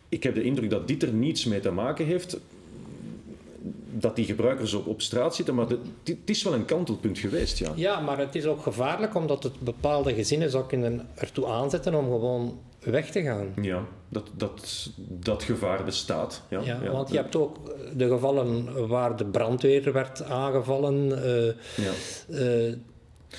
Ik 0.09 0.23
heb 0.23 0.35
de 0.35 0.43
indruk 0.43 0.71
dat 0.71 0.89
dit 0.89 1.03
er 1.03 1.13
niets 1.13 1.45
mee 1.45 1.61
te 1.61 1.71
maken 1.71 2.07
heeft. 2.07 2.39
Dat 3.99 4.17
die 4.17 4.25
gebruikers 4.25 4.75
op, 4.75 4.87
op 4.87 5.01
straat 5.03 5.35
zitten, 5.35 5.55
maar 5.55 5.69
de- 5.69 5.79
het 6.05 6.17
is 6.31 6.43
wel 6.43 6.55
een 6.55 6.65
kantelpunt 6.65 7.19
geweest, 7.19 7.59
ja. 7.59 7.73
Ja, 7.75 8.01
maar 8.01 8.19
het 8.19 8.35
is 8.35 8.47
ook 8.47 8.63
gevaarlijk 8.63 9.15
omdat 9.15 9.43
het 9.43 9.61
bepaalde 9.61 10.15
gezinnen 10.15 10.51
zou 10.51 10.67
kunnen 10.67 11.09
ertoe 11.15 11.47
aanzetten 11.47 11.95
om 11.95 12.05
gewoon 12.05 12.59
weg 12.91 13.11
te 13.11 13.23
gaan. 13.23 13.53
Ja, 13.63 13.83
dat, 14.09 14.31
dat, 14.37 14.91
dat 15.09 15.43
gevaar 15.43 15.85
bestaat. 15.85 16.43
Ja, 16.49 16.61
Ja, 16.61 16.91
want 16.91 17.11
je 17.11 17.17
hebt 17.17 17.37
ook 17.37 17.57
de 17.97 18.09
gevallen 18.09 18.87
waar 18.89 19.17
de 19.17 19.25
brandweer 19.25 19.93
werd 19.93 20.23
aangevallen. 20.23 21.23
eh, 21.25 21.53
Ja. 21.85 21.93
eh, 22.39 22.73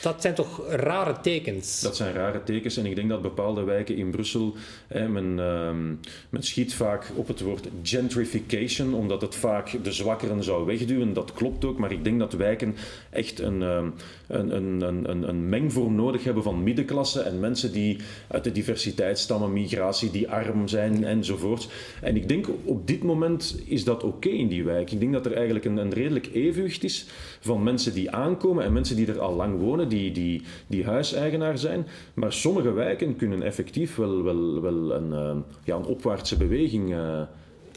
dat 0.01 0.21
zijn 0.21 0.33
toch 0.33 0.67
rare 0.69 1.15
tekens? 1.21 1.81
Dat 1.81 1.95
zijn 1.95 2.13
rare 2.13 2.43
tekens 2.43 2.77
en 2.77 2.85
ik 2.85 2.95
denk 2.95 3.09
dat 3.09 3.21
bepaalde 3.21 3.63
wijken 3.63 3.95
in 3.95 4.09
Brussel, 4.09 4.55
hè, 4.87 5.07
men, 5.07 5.39
ehm, 5.39 5.87
men 6.29 6.43
schiet 6.43 6.73
vaak 6.73 7.11
op 7.15 7.27
het 7.27 7.41
woord 7.41 7.67
gentrification, 7.83 8.93
omdat 8.93 9.21
het 9.21 9.35
vaak 9.35 9.83
de 9.83 9.91
zwakkeren 9.91 10.43
zou 10.43 10.65
wegduwen. 10.65 11.13
Dat 11.13 11.33
klopt 11.33 11.65
ook, 11.65 11.77
maar 11.77 11.91
ik 11.91 12.03
denk 12.03 12.19
dat 12.19 12.33
wijken 12.33 12.75
echt 13.09 13.39
een, 13.39 13.61
een, 13.61 13.93
een, 14.27 14.81
een, 14.81 15.09
een, 15.09 15.29
een 15.29 15.49
mengvorm 15.49 15.95
nodig 15.95 16.23
hebben 16.23 16.43
van 16.43 16.63
middenklasse 16.63 17.21
en 17.21 17.39
mensen 17.39 17.71
die 17.71 17.97
uit 18.27 18.43
de 18.43 18.51
diversiteit 18.51 19.19
stammen, 19.19 19.53
migratie, 19.53 20.11
die 20.11 20.29
arm 20.29 20.67
zijn 20.67 21.03
enzovoort. 21.03 21.67
En 22.01 22.15
ik 22.15 22.27
denk 22.27 22.47
op 22.63 22.87
dit 22.87 23.03
moment 23.03 23.61
is 23.65 23.83
dat 23.83 24.03
oké 24.03 24.29
in 24.29 24.47
die 24.47 24.63
wijk. 24.63 24.91
Ik 24.91 24.99
denk 24.99 25.13
dat 25.13 25.25
er 25.25 25.33
eigenlijk 25.33 25.65
een, 25.65 25.77
een 25.77 25.93
redelijk 25.93 26.29
evenwicht 26.33 26.83
is 26.83 27.05
van 27.39 27.63
mensen 27.63 27.93
die 27.93 28.11
aankomen 28.11 28.63
en 28.63 28.73
mensen 28.73 28.95
die 28.95 29.07
er 29.07 29.19
al 29.19 29.35
lang 29.35 29.59
wonen, 29.59 29.86
die, 29.87 30.11
die, 30.11 30.41
die 30.67 30.85
huiseigenaar 30.85 31.57
zijn. 31.57 31.87
Maar 32.13 32.33
sommige 32.33 32.71
wijken 32.71 33.15
kunnen 33.15 33.41
effectief 33.41 33.95
wel, 33.95 34.23
wel, 34.23 34.61
wel 34.61 34.93
een, 34.93 35.13
eh, 35.13 35.35
ja, 35.63 35.75
een 35.75 35.85
opwaartse 35.85 36.37
beweging 36.37 36.93
eh, 36.93 37.21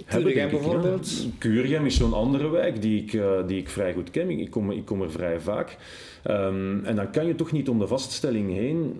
Kuregem 0.07 0.50
bijvoorbeeld? 0.50 1.23
Ja. 1.23 1.29
Kuregem 1.38 1.87
is 1.87 1.97
zo'n 1.97 2.12
andere 2.12 2.49
wijk 2.49 2.83
die 2.83 3.02
ik, 3.02 3.12
uh, 3.12 3.47
die 3.47 3.59
ik 3.59 3.69
vrij 3.69 3.93
goed 3.93 4.11
ken. 4.11 4.31
Ik 4.31 4.50
kom, 4.50 4.71
ik 4.71 4.85
kom 4.85 5.02
er 5.02 5.11
vrij 5.11 5.40
vaak. 5.40 5.76
Um, 6.25 6.85
en 6.85 6.97
dan 6.97 7.11
kan 7.11 7.26
je 7.26 7.35
toch 7.35 7.52
niet 7.52 7.69
om 7.69 7.79
de 7.79 7.87
vaststelling 7.87 8.52
heen. 8.52 8.95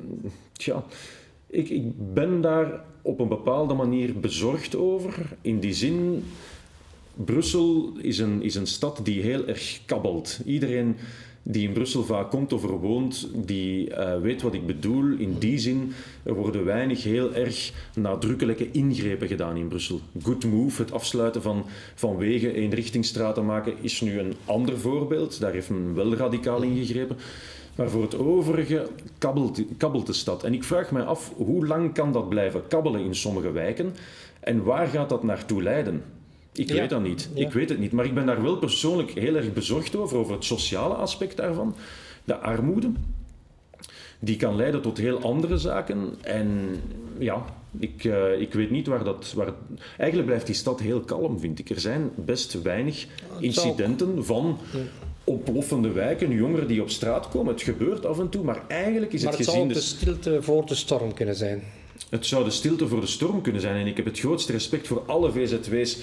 Tja, 0.53 0.85
ik, 1.47 1.69
ik 1.69 2.15
ben 2.15 2.41
daar 2.41 2.85
op 3.03 3.21
een 3.21 3.29
bepaalde 3.29 3.75
manier 3.75 4.21
bezorgd 4.21 4.77
over. 4.77 5.37
In 5.41 5.61
die 5.61 5.75
zin, 5.75 6.25
Brussel 7.15 7.93
is 8.01 8.19
een, 8.19 8.43
is 8.43 8.55
een 8.55 8.67
stad 8.67 9.01
die 9.03 9.23
heel 9.23 9.47
erg 9.47 9.81
kabbelt. 9.87 10.41
Iedereen 10.45 10.97
die 11.53 11.69
in 11.69 11.73
Brussel 11.73 12.05
vaak 12.05 12.31
komt 12.31 12.53
of 12.53 12.63
er 12.63 12.79
woont, 12.79 13.31
die 13.35 13.91
uh, 13.91 14.21
weet 14.21 14.43
wat 14.43 14.55
ik 14.55 14.67
bedoel. 14.67 15.17
In 15.19 15.39
die 15.39 15.59
zin, 15.59 15.93
er 16.23 16.35
worden 16.35 16.65
weinig 16.65 17.03
heel 17.03 17.35
erg 17.35 17.73
nadrukkelijke 17.95 18.71
ingrepen 18.71 19.29
gedaan 19.29 19.57
in 19.57 19.69
Brussel. 19.69 20.01
Good 20.23 20.45
move, 20.45 20.83
het 20.83 20.93
afsluiten 20.93 21.43
van, 21.43 21.65
van 21.95 22.17
wegen, 22.17 22.55
eenrichtingsstraten 22.55 23.47
maken, 23.47 23.75
is 23.81 24.01
nu 24.01 24.19
een 24.19 24.35
ander 24.45 24.79
voorbeeld. 24.79 25.41
Daar 25.41 25.53
heeft 25.53 25.71
men 25.71 25.95
wel 25.95 26.15
radicaal 26.15 26.63
ingegrepen. 26.63 27.17
Maar 27.77 27.91
voor 27.91 28.03
het 28.03 28.19
overige 28.19 28.89
kabbelt, 29.19 29.63
kabbelt 29.77 30.07
de 30.07 30.13
stad. 30.13 30.45
En 30.45 30.55
ik 30.55 30.65
vraag 30.65 30.91
me 30.91 31.05
af, 31.05 31.33
hoe 31.37 31.67
lang 31.67 31.95
kan 31.95 32.13
dat 32.13 32.29
blijven 32.29 32.67
kabbelen 32.69 33.05
in 33.05 33.15
sommige 33.15 33.53
wijken? 33.53 33.95
En 34.41 34.65
waar 34.65 34.87
gaat 34.87 35.09
dat 35.09 35.23
naartoe 35.23 35.63
leiden? 35.63 36.03
Ik 36.53 36.69
weet 36.69 36.91
dat 36.91 37.03
niet. 37.03 37.29
Ik 37.35 37.53
weet 37.53 37.69
het 37.69 37.79
niet. 37.79 37.93
Maar 37.93 38.05
ik 38.05 38.15
ben 38.15 38.27
daar 38.27 38.43
wel 38.43 38.57
persoonlijk 38.57 39.11
heel 39.11 39.37
erg 39.37 39.53
bezorgd 39.53 39.97
over, 39.97 40.17
over 40.17 40.35
het 40.35 40.45
sociale 40.45 40.95
aspect 40.95 41.37
daarvan. 41.37 41.75
De 42.25 42.37
armoede, 42.37 42.91
die 44.19 44.37
kan 44.37 44.57
leiden 44.57 44.83
tot 44.83 44.99
heel 44.99 45.23
andere 45.23 45.59
zaken. 45.59 46.15
En 46.21 46.77
ja, 47.19 47.45
ik, 47.79 48.05
uh, 48.05 48.41
ik 48.41 48.53
weet 48.53 48.71
niet 48.71 48.87
waar 48.87 49.05
dat... 49.05 49.33
Waar... 49.37 49.53
Eigenlijk 49.97 50.29
blijft 50.29 50.47
die 50.47 50.55
stad 50.55 50.81
heel 50.81 51.01
kalm, 51.01 51.41
vind 51.41 51.59
ik. 51.59 51.71
Er 51.71 51.81
zijn 51.81 52.11
best 52.15 52.63
weinig 52.63 53.07
incidenten 53.41 54.25
van 54.25 54.59
oploffende 55.25 55.93
wijken, 55.93 56.33
jongeren 56.33 56.69
die 56.69 56.83
op 56.83 56.91
straat 56.91 57.29
komen. 57.29 57.53
Het 57.53 57.63
gebeurt 57.63 58.07
af 58.07 58.19
en 58.19 58.29
toe, 58.29 58.45
maar 58.45 58.63
eigenlijk 58.69 59.13
is 59.13 59.23
maar 59.23 59.33
het, 59.33 59.41
het 59.41 59.49
gezien... 59.49 59.67
Maar 59.67 59.75
het 59.75 59.85
zou 59.85 59.99
de 59.99 60.15
stilte 60.15 60.43
voor 60.43 60.67
de 60.67 60.75
storm 60.75 61.15
kunnen 61.15 61.35
zijn. 61.35 61.63
Het 62.09 62.27
zou 62.27 62.45
de 62.45 62.51
stilte 62.51 62.89
voor 62.89 63.01
de 63.01 63.07
storm 63.07 63.41
kunnen 63.41 63.61
zijn. 63.61 63.77
En 63.77 63.87
ik 63.87 63.97
heb 63.97 64.05
het 64.05 64.19
grootste 64.19 64.53
respect 64.53 64.87
voor 64.87 65.03
alle 65.07 65.33
VZW's 65.33 65.99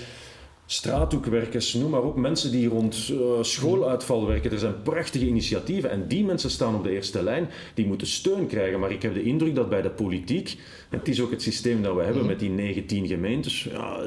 straathoekwerkers, 0.69 1.73
noem 1.73 1.89
maar 1.89 2.03
op, 2.03 2.15
mensen 2.15 2.51
die 2.51 2.67
rond 2.67 3.09
uh, 3.11 3.19
schooluitval 3.41 4.27
werken. 4.27 4.51
Er 4.51 4.59
zijn 4.59 4.81
prachtige 4.81 5.25
initiatieven 5.25 5.89
en 5.89 6.07
die 6.07 6.25
mensen 6.25 6.49
staan 6.49 6.75
op 6.75 6.83
de 6.83 6.91
eerste 6.91 7.23
lijn, 7.23 7.49
die 7.73 7.85
moeten 7.85 8.07
steun 8.07 8.47
krijgen. 8.47 8.79
Maar 8.79 8.91
ik 8.91 9.01
heb 9.01 9.13
de 9.13 9.23
indruk 9.23 9.55
dat 9.55 9.69
bij 9.69 9.81
de 9.81 9.89
politiek, 9.89 10.57
en 10.89 10.97
het 10.97 11.07
is 11.07 11.21
ook 11.21 11.31
het 11.31 11.41
systeem 11.41 11.81
dat 11.81 11.95
we 11.95 12.01
hebben 12.01 12.21
mhm. 12.21 12.31
met 12.31 12.39
die 12.39 12.49
19 12.49 13.07
gemeentes, 13.07 13.63
ja, 13.63 13.99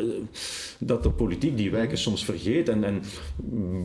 dat 0.79 1.03
de 1.03 1.11
politiek 1.11 1.57
die 1.57 1.71
wijken 1.71 1.99
soms 1.99 2.25
vergeet. 2.25 2.69
En, 2.69 2.85
en 2.85 3.03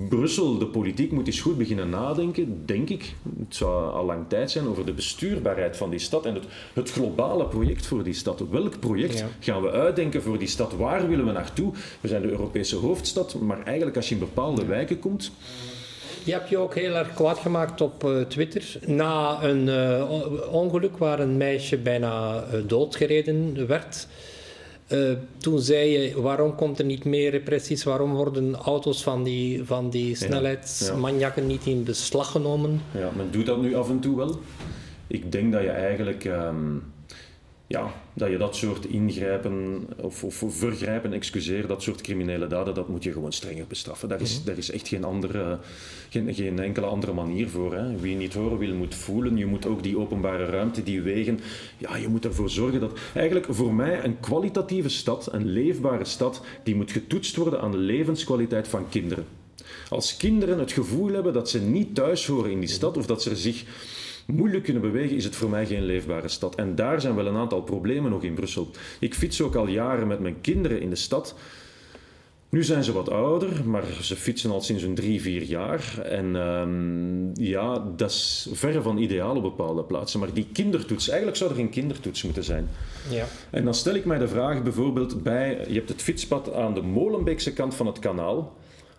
Brussel, 0.09 0.57
de 0.57 0.67
politiek, 0.67 1.11
moet 1.11 1.27
eens 1.27 1.41
goed 1.41 1.57
beginnen 1.57 1.89
nadenken, 1.89 2.65
denk 2.65 2.89
ik, 2.89 3.13
het 3.39 3.55
zou 3.55 3.91
al 3.91 4.05
lang 4.05 4.25
tijd 4.27 4.51
zijn, 4.51 4.67
over 4.67 4.85
de 4.85 4.93
bestuurbaarheid 4.93 5.77
van 5.77 5.89
die 5.89 5.99
stad 5.99 6.25
en 6.25 6.33
het, 6.33 6.45
het 6.73 6.91
globale 6.91 7.45
project 7.45 7.85
voor 7.85 8.03
die 8.03 8.13
stad. 8.13 8.43
Welk 8.49 8.79
project 8.79 9.23
gaan 9.39 9.61
we 9.61 9.71
uitdenken 9.71 10.21
voor 10.21 10.37
die 10.37 10.47
stad? 10.47 10.73
Waar 10.73 11.07
willen 11.07 11.25
we 11.25 11.31
naartoe? 11.31 11.71
We 12.01 12.07
zijn 12.07 12.21
de 12.21 12.29
Europese 12.29 12.64
hoofdstad, 12.71 13.35
maar 13.39 13.63
eigenlijk 13.63 13.95
als 13.95 14.09
je 14.09 14.13
in 14.13 14.19
bepaalde 14.19 14.65
wijken 14.65 14.99
komt. 14.99 15.31
Je 16.23 16.31
hebt 16.31 16.49
je 16.49 16.57
ook 16.57 16.75
heel 16.75 16.95
erg 16.95 17.13
kwaad 17.13 17.37
gemaakt 17.37 17.81
op 17.81 18.03
uh, 18.03 18.21
Twitter 18.21 18.79
na 18.85 19.43
een 19.43 19.67
uh, 19.67 20.53
ongeluk 20.53 20.97
waar 20.97 21.19
een 21.19 21.37
meisje 21.37 21.77
bijna 21.77 22.43
uh, 22.43 22.59
doodgereden 22.67 23.67
werd. 23.67 24.07
toen 25.37 25.59
zei 25.59 25.89
je, 25.89 26.21
waarom 26.21 26.55
komt 26.55 26.79
er 26.79 26.85
niet 26.85 27.03
meer 27.03 27.31
repressies? 27.31 27.83
Waarom 27.83 28.13
worden 28.13 28.55
auto's 28.55 29.03
van 29.03 29.23
die, 29.23 29.63
van 29.63 29.89
die 29.89 30.15
snelheidsmaniakken 30.15 31.47
niet 31.47 31.65
in 31.65 31.83
beslag 31.83 32.31
genomen? 32.31 32.81
Ja, 32.91 33.09
men 33.15 33.31
doet 33.31 33.45
dat 33.45 33.61
nu 33.61 33.75
af 33.75 33.89
en 33.89 33.99
toe 33.99 34.15
wel. 34.15 34.39
Ik 35.07 35.31
denk 35.31 35.51
dat 35.51 35.61
je 35.61 35.69
eigenlijk... 35.69 36.25
Um 36.25 36.93
ja, 37.67 37.93
dat 38.13 38.29
je 38.29 38.37
dat 38.37 38.55
soort 38.55 38.85
ingrijpen 38.85 39.87
of, 40.01 40.23
of 40.23 40.43
vergrijpen, 40.47 41.13
excuseer, 41.13 41.67
dat 41.67 41.83
soort 41.83 42.01
criminele 42.01 42.47
daden, 42.47 42.73
dat 42.73 42.87
moet 42.87 43.03
je 43.03 43.11
gewoon 43.11 43.33
strenger 43.33 43.67
bestraffen. 43.67 44.09
Daar 44.09 44.21
is, 44.21 44.39
mm 44.39 44.45
daar 44.45 44.57
is 44.57 44.71
echt 44.71 44.87
geen, 44.87 45.03
andere, 45.03 45.59
geen, 46.09 46.33
geen 46.33 46.59
enkele 46.59 46.85
andere 46.85 47.13
manier 47.13 47.49
voor. 47.49 47.73
Hè. 47.73 47.97
Wie 47.97 48.15
niet 48.15 48.33
horen 48.33 48.57
wil, 48.57 48.75
moet 48.75 48.95
voelen. 48.95 49.37
Je 49.37 49.45
moet 49.45 49.65
ook 49.65 49.83
die 49.83 49.97
openbare 49.97 50.45
ruimte, 50.45 50.83
die 50.83 51.01
wegen, 51.01 51.39
ja, 51.77 51.95
je 51.95 52.07
moet 52.07 52.25
ervoor 52.25 52.49
zorgen 52.49 52.79
dat... 52.79 52.99
Eigenlijk 53.13 53.45
voor 53.49 53.73
mij 53.73 54.03
een 54.03 54.19
kwalitatieve 54.19 54.89
stad, 54.89 55.33
een 55.33 55.45
leefbare 55.45 56.05
stad, 56.05 56.41
die 56.63 56.75
moet 56.75 56.91
getoetst 56.91 57.35
worden 57.35 57.61
aan 57.61 57.71
de 57.71 57.77
levenskwaliteit 57.77 58.67
van 58.67 58.89
kinderen. 58.89 59.25
Als 59.89 60.17
kinderen 60.17 60.59
het 60.59 60.71
gevoel 60.71 61.13
hebben 61.13 61.33
dat 61.33 61.49
ze 61.49 61.61
niet 61.61 61.95
thuis 61.95 62.25
horen 62.27 62.51
in 62.51 62.59
die 62.59 62.69
stad 62.69 62.97
of 62.97 63.05
dat 63.05 63.21
ze 63.21 63.35
zich 63.35 63.63
moeilijk 64.25 64.63
kunnen 64.63 64.81
bewegen, 64.81 65.15
is 65.15 65.23
het 65.23 65.35
voor 65.35 65.49
mij 65.49 65.65
geen 65.65 65.83
leefbare 65.83 66.27
stad. 66.27 66.55
En 66.55 66.75
daar 66.75 67.01
zijn 67.01 67.15
wel 67.15 67.25
een 67.25 67.35
aantal 67.35 67.61
problemen 67.61 68.11
nog 68.11 68.23
in 68.23 68.33
Brussel. 68.33 68.71
Ik 68.99 69.13
fiets 69.13 69.41
ook 69.41 69.55
al 69.55 69.67
jaren 69.67 70.07
met 70.07 70.19
mijn 70.19 70.41
kinderen 70.41 70.81
in 70.81 70.89
de 70.89 70.95
stad. 70.95 71.35
Nu 72.49 72.63
zijn 72.63 72.83
ze 72.83 72.93
wat 72.93 73.09
ouder, 73.09 73.65
maar 73.65 73.83
ze 74.01 74.15
fietsen 74.15 74.51
al 74.51 74.61
sinds 74.61 74.83
een 74.83 74.95
drie, 74.95 75.21
vier 75.21 75.43
jaar. 75.43 75.99
En 76.01 76.35
um, 76.35 77.31
ja, 77.33 77.85
dat 77.95 78.09
is 78.09 78.49
verre 78.51 78.81
van 78.81 78.97
ideaal 78.97 79.35
op 79.35 79.41
bepaalde 79.41 79.83
plaatsen. 79.83 80.19
Maar 80.19 80.33
die 80.33 80.47
kindertoets, 80.53 81.07
eigenlijk 81.07 81.37
zou 81.37 81.51
er 81.51 81.59
een 81.59 81.69
kindertoets 81.69 82.23
moeten 82.23 82.43
zijn. 82.43 82.67
Ja. 83.09 83.25
En 83.49 83.63
dan 83.63 83.73
stel 83.73 83.95
ik 83.95 84.05
mij 84.05 84.17
de 84.17 84.27
vraag 84.27 84.63
bijvoorbeeld 84.63 85.23
bij, 85.23 85.65
je 85.67 85.73
hebt 85.73 85.89
het 85.89 86.01
fietspad 86.01 86.53
aan 86.53 86.73
de 86.73 86.81
Molenbeekse 86.81 87.53
kant 87.53 87.75
van 87.75 87.85
het 87.85 87.99
kanaal. 87.99 88.53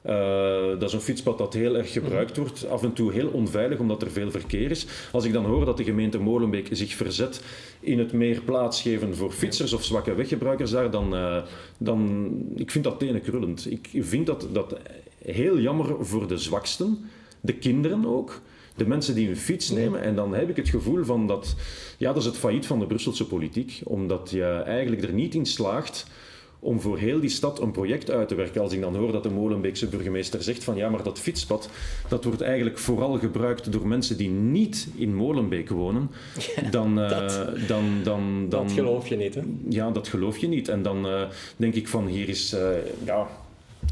Uh, 0.08 0.68
dat 0.68 0.82
is 0.82 0.92
een 0.92 1.00
fietspad 1.00 1.38
dat 1.38 1.54
heel 1.54 1.76
erg 1.76 1.92
gebruikt 1.92 2.36
wordt, 2.36 2.68
af 2.68 2.82
en 2.82 2.92
toe 2.92 3.12
heel 3.12 3.28
onveilig 3.28 3.78
omdat 3.78 4.02
er 4.02 4.10
veel 4.10 4.30
verkeer 4.30 4.70
is. 4.70 4.86
Als 5.12 5.24
ik 5.24 5.32
dan 5.32 5.44
hoor 5.44 5.64
dat 5.64 5.76
de 5.76 5.84
gemeente 5.84 6.18
Molenbeek 6.18 6.68
zich 6.70 6.94
verzet 6.94 7.42
in 7.80 7.98
het 7.98 8.12
meer 8.12 8.40
plaatsgeven 8.40 9.16
voor 9.16 9.32
fietsers 9.32 9.72
of 9.72 9.84
zwakke 9.84 10.14
weggebruikers 10.14 10.70
daar, 10.70 10.90
dan, 10.90 11.14
uh, 11.14 11.42
dan 11.78 12.30
ik 12.54 12.70
vind 12.70 12.84
dat 12.84 12.98
tenen 12.98 13.20
krullend. 13.20 13.70
Ik 13.70 13.88
vind 13.94 14.26
dat, 14.26 14.48
dat 14.52 14.78
heel 15.24 15.58
jammer 15.58 15.94
voor 16.00 16.28
de 16.28 16.38
zwaksten, 16.38 16.98
de 17.40 17.54
kinderen 17.54 18.06
ook 18.06 18.40
de 18.76 18.86
mensen 18.86 19.14
die 19.14 19.28
een 19.28 19.36
fiets 19.36 19.70
nemen. 19.70 20.02
En 20.02 20.14
dan 20.14 20.34
heb 20.34 20.48
ik 20.48 20.56
het 20.56 20.68
gevoel 20.68 21.04
van 21.04 21.26
dat, 21.26 21.54
ja, 21.98 22.12
dat 22.12 22.22
is 22.22 22.24
het 22.28 22.36
failliet 22.36 22.66
van 22.66 22.78
de 22.78 22.86
Brusselse 22.86 23.26
politiek. 23.26 23.80
Omdat 23.84 24.30
je 24.30 24.44
eigenlijk 24.44 25.02
er 25.02 25.12
niet 25.12 25.34
in 25.34 25.46
slaagt 25.46 26.06
om 26.66 26.81
voor 26.81 26.98
heel 26.98 27.20
die 27.20 27.31
stad 27.31 27.61
een 27.61 27.70
project 27.70 28.11
uit 28.11 28.29
te 28.29 28.35
werken. 28.35 28.61
Als 28.61 28.72
ik 28.72 28.81
dan 28.81 28.96
hoor 28.96 29.12
dat 29.12 29.22
de 29.22 29.31
Molenbeekse 29.31 29.87
burgemeester 29.87 30.42
zegt 30.42 30.64
van 30.64 30.76
ja, 30.76 30.88
maar 30.88 31.02
dat 31.02 31.18
fietspad 31.18 31.70
dat 32.09 32.24
wordt 32.24 32.40
eigenlijk 32.40 32.79
vooral 32.79 33.18
gebruikt 33.18 33.72
door 33.72 33.88
mensen 33.88 34.16
die 34.16 34.31
niet 34.31 34.88
in 34.94 35.14
Molenbeek 35.14 35.68
wonen, 35.68 36.11
dan, 36.70 36.98
uh, 36.98 37.09
dan, 37.68 38.02
dan, 38.02 38.46
dan... 38.48 38.48
Dat 38.48 38.72
geloof 38.72 39.09
je 39.09 39.16
niet, 39.16 39.35
hè? 39.35 39.42
Ja, 39.68 39.90
dat 39.90 40.09
geloof 40.09 40.38
je 40.38 40.48
niet. 40.48 40.68
En 40.68 40.83
dan 40.83 41.07
uh, 41.07 41.22
denk 41.57 41.74
ik 41.74 41.88
van 41.88 42.07
hier 42.07 42.29
is... 42.29 42.55
Uh, 42.55 42.61
ja, 43.05 43.29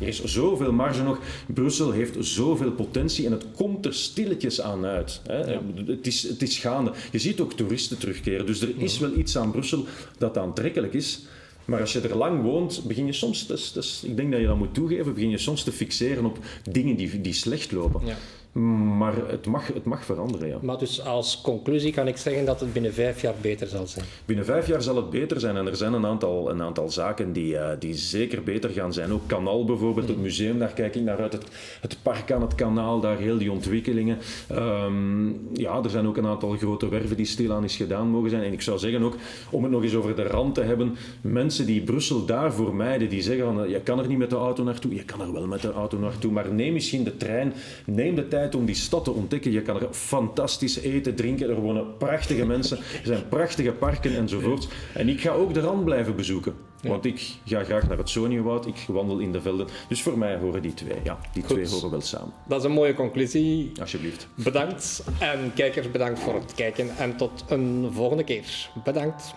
er 0.01 0.07
is 0.07 0.25
zoveel 0.25 0.73
marge 0.73 1.03
nog. 1.03 1.19
Brussel 1.47 1.91
heeft 1.91 2.17
zoveel 2.21 2.73
potentie 2.73 3.27
en 3.27 3.33
het 3.33 3.45
komt 3.57 3.87
er 3.87 3.95
stilletjes 3.95 4.61
aan 4.61 4.85
uit. 4.85 5.21
Hè. 5.27 5.59
Het, 5.87 6.07
is, 6.07 6.23
het 6.23 6.43
is 6.43 6.59
gaande. 6.59 6.93
Je 7.11 7.19
ziet 7.19 7.41
ook 7.41 7.53
toeristen 7.53 7.99
terugkeren. 7.99 8.47
Dus 8.47 8.61
er 8.61 8.73
is 8.77 8.99
wel 8.99 9.17
iets 9.17 9.39
aan 9.39 9.51
Brussel 9.51 9.85
dat 10.19 10.39
aantrekkelijk 10.39 10.95
is. 10.95 11.27
Maar 11.65 11.81
als 11.81 11.93
je 11.93 12.01
er 12.01 12.17
lang 12.17 12.43
woont, 12.43 12.83
begin 12.87 13.07
je 13.07 13.13
soms, 13.13 13.47
dus, 13.47 13.73
dus, 13.73 14.03
ik 14.05 14.17
denk 14.17 14.31
dat 14.31 14.41
je 14.41 14.47
dat 14.47 14.57
moet 14.57 14.75
toegeven, 14.75 15.15
begin 15.15 15.31
je 15.31 15.39
soms 15.39 15.63
te 15.63 15.73
fixeren 15.73 16.25
op 16.25 16.39
dingen 16.71 16.97
die, 16.97 17.21
die 17.21 17.33
slecht 17.33 17.73
lopen. 17.73 18.07
Ja. 18.07 18.17
Maar 18.55 19.15
het 19.27 19.47
mag, 19.47 19.67
het 19.67 19.85
mag 19.85 20.05
veranderen, 20.05 20.49
ja. 20.49 20.59
Maar 20.63 20.79
dus 20.79 21.05
als 21.05 21.41
conclusie 21.41 21.93
kan 21.93 22.09
ik 22.09 22.17
zeggen 22.17 22.45
dat 22.45 22.61
het 22.61 22.73
binnen 22.73 22.95
vijf 22.95 23.21
jaar 23.21 23.35
beter 23.41 23.67
zal 23.67 23.87
zijn? 23.87 24.05
Binnen 24.25 24.45
vijf 24.45 24.67
jaar 24.67 24.83
zal 24.83 24.97
het 24.97 25.11
beter 25.11 25.41
zijn. 25.41 25.57
En 25.57 25.67
er 25.67 25.77
zijn 25.77 25.93
een 25.93 26.07
aantal, 26.07 26.51
een 26.51 26.63
aantal 26.63 26.91
zaken 26.91 27.33
die, 27.33 27.53
uh, 27.53 27.69
die 27.79 27.95
zeker 27.95 28.43
beter 28.43 28.71
gaan 28.71 28.93
zijn. 28.93 29.13
Ook 29.13 29.27
Kanaal 29.27 29.65
bijvoorbeeld, 29.65 30.09
het 30.09 30.21
museum, 30.21 30.59
daar 30.59 30.73
kijk 30.73 30.95
ik 30.95 31.03
naar 31.03 31.21
uit. 31.21 31.33
Het, 31.33 31.45
het 31.81 31.97
park 32.03 32.33
aan 32.33 32.41
het 32.41 32.55
kanaal, 32.55 33.01
daar 33.01 33.19
heel 33.19 33.39
die 33.39 33.53
ontwikkelingen. 33.53 34.19
Um, 34.53 35.49
ja, 35.53 35.83
er 35.83 35.91
zijn 35.91 36.07
ook 36.07 36.17
een 36.17 36.27
aantal 36.27 36.51
grote 36.51 36.89
werven 36.89 37.17
die 37.17 37.27
stilaan 37.27 37.65
is 37.65 37.77
gedaan 37.77 38.09
mogen 38.09 38.31
zijn. 38.31 38.43
En 38.43 38.53
ik 38.53 38.63
zou 38.63 38.79
zeggen 38.79 39.03
ook, 39.03 39.17
om 39.51 39.63
het 39.63 39.73
nog 39.73 39.83
eens 39.83 39.95
over 39.95 40.17
de 40.17 40.23
rand 40.23 40.55
te 40.55 40.63
hebben, 40.63 40.97
mensen 41.21 41.67
die 41.67 41.81
Brussel 41.81 42.25
daarvoor 42.25 42.75
mijden, 42.75 43.09
die 43.09 43.23
zeggen 43.23 43.55
van, 43.55 43.69
je 43.69 43.81
kan 43.81 43.99
er 43.99 44.07
niet 44.07 44.19
met 44.19 44.31
de 44.31 44.37
auto 44.37 44.65
naartoe. 44.65 44.95
Je 44.95 45.05
kan 45.05 45.21
er 45.21 45.33
wel 45.33 45.47
met 45.47 45.63
de 45.63 45.73
auto 45.73 45.99
naartoe, 45.99 46.33
maar 46.33 46.53
neem 46.53 46.73
misschien 46.73 47.05
de 47.05 47.17
trein, 47.17 47.53
neem 47.85 48.15
de 48.15 48.29
tijd 48.29 48.43
om 48.53 48.65
die 48.65 48.75
stad 48.75 49.05
te 49.05 49.11
ontdekken. 49.11 49.53
Je 49.53 49.63
kan 49.63 49.81
er 49.81 49.89
fantastisch 49.91 50.79
eten, 50.79 51.15
drinken. 51.15 51.49
Er 51.49 51.61
wonen 51.61 51.97
prachtige 51.97 52.47
mensen. 52.47 52.79
Er 52.79 52.85
zijn 53.03 53.29
prachtige 53.29 53.73
parken 53.73 54.17
enzovoort. 54.17 54.69
En 54.93 55.09
ik 55.09 55.21
ga 55.21 55.31
ook 55.31 55.55
de 55.55 55.61
rand 55.61 55.85
blijven 55.85 56.17
bezoeken. 56.17 56.55
Want 56.83 57.05
ik 57.05 57.33
ga 57.45 57.65
graag 57.65 57.89
naar 57.89 57.99
het 57.99 58.09
Soniewoud, 58.09 58.67
ik 58.67 58.85
wandel 58.89 59.19
in 59.19 59.33
de 59.33 59.41
velden. 59.41 59.67
Dus 59.89 60.03
voor 60.03 60.19
mij 60.19 60.37
horen 60.37 60.63
die 60.63 60.75
twee. 60.75 60.97
Ja, 61.05 61.19
die 61.33 61.43
twee 61.43 61.69
horen 61.69 61.91
wel 61.91 62.01
samen. 62.01 62.33
Dat 62.49 62.59
is 62.59 62.65
een 62.65 62.73
mooie 62.73 62.95
conclusie. 62.95 63.73
Alsjeblieft. 63.81 64.29
Bedankt. 64.35 65.05
En 65.21 65.53
kijkers, 65.55 65.91
bedankt 65.91 66.21
voor 66.21 66.35
het 66.35 66.55
kijken. 66.55 66.97
En 66.97 67.17
tot 67.17 67.45
een 67.49 67.89
volgende 67.93 68.25
keer. 68.25 68.71
Bedankt. 68.85 69.35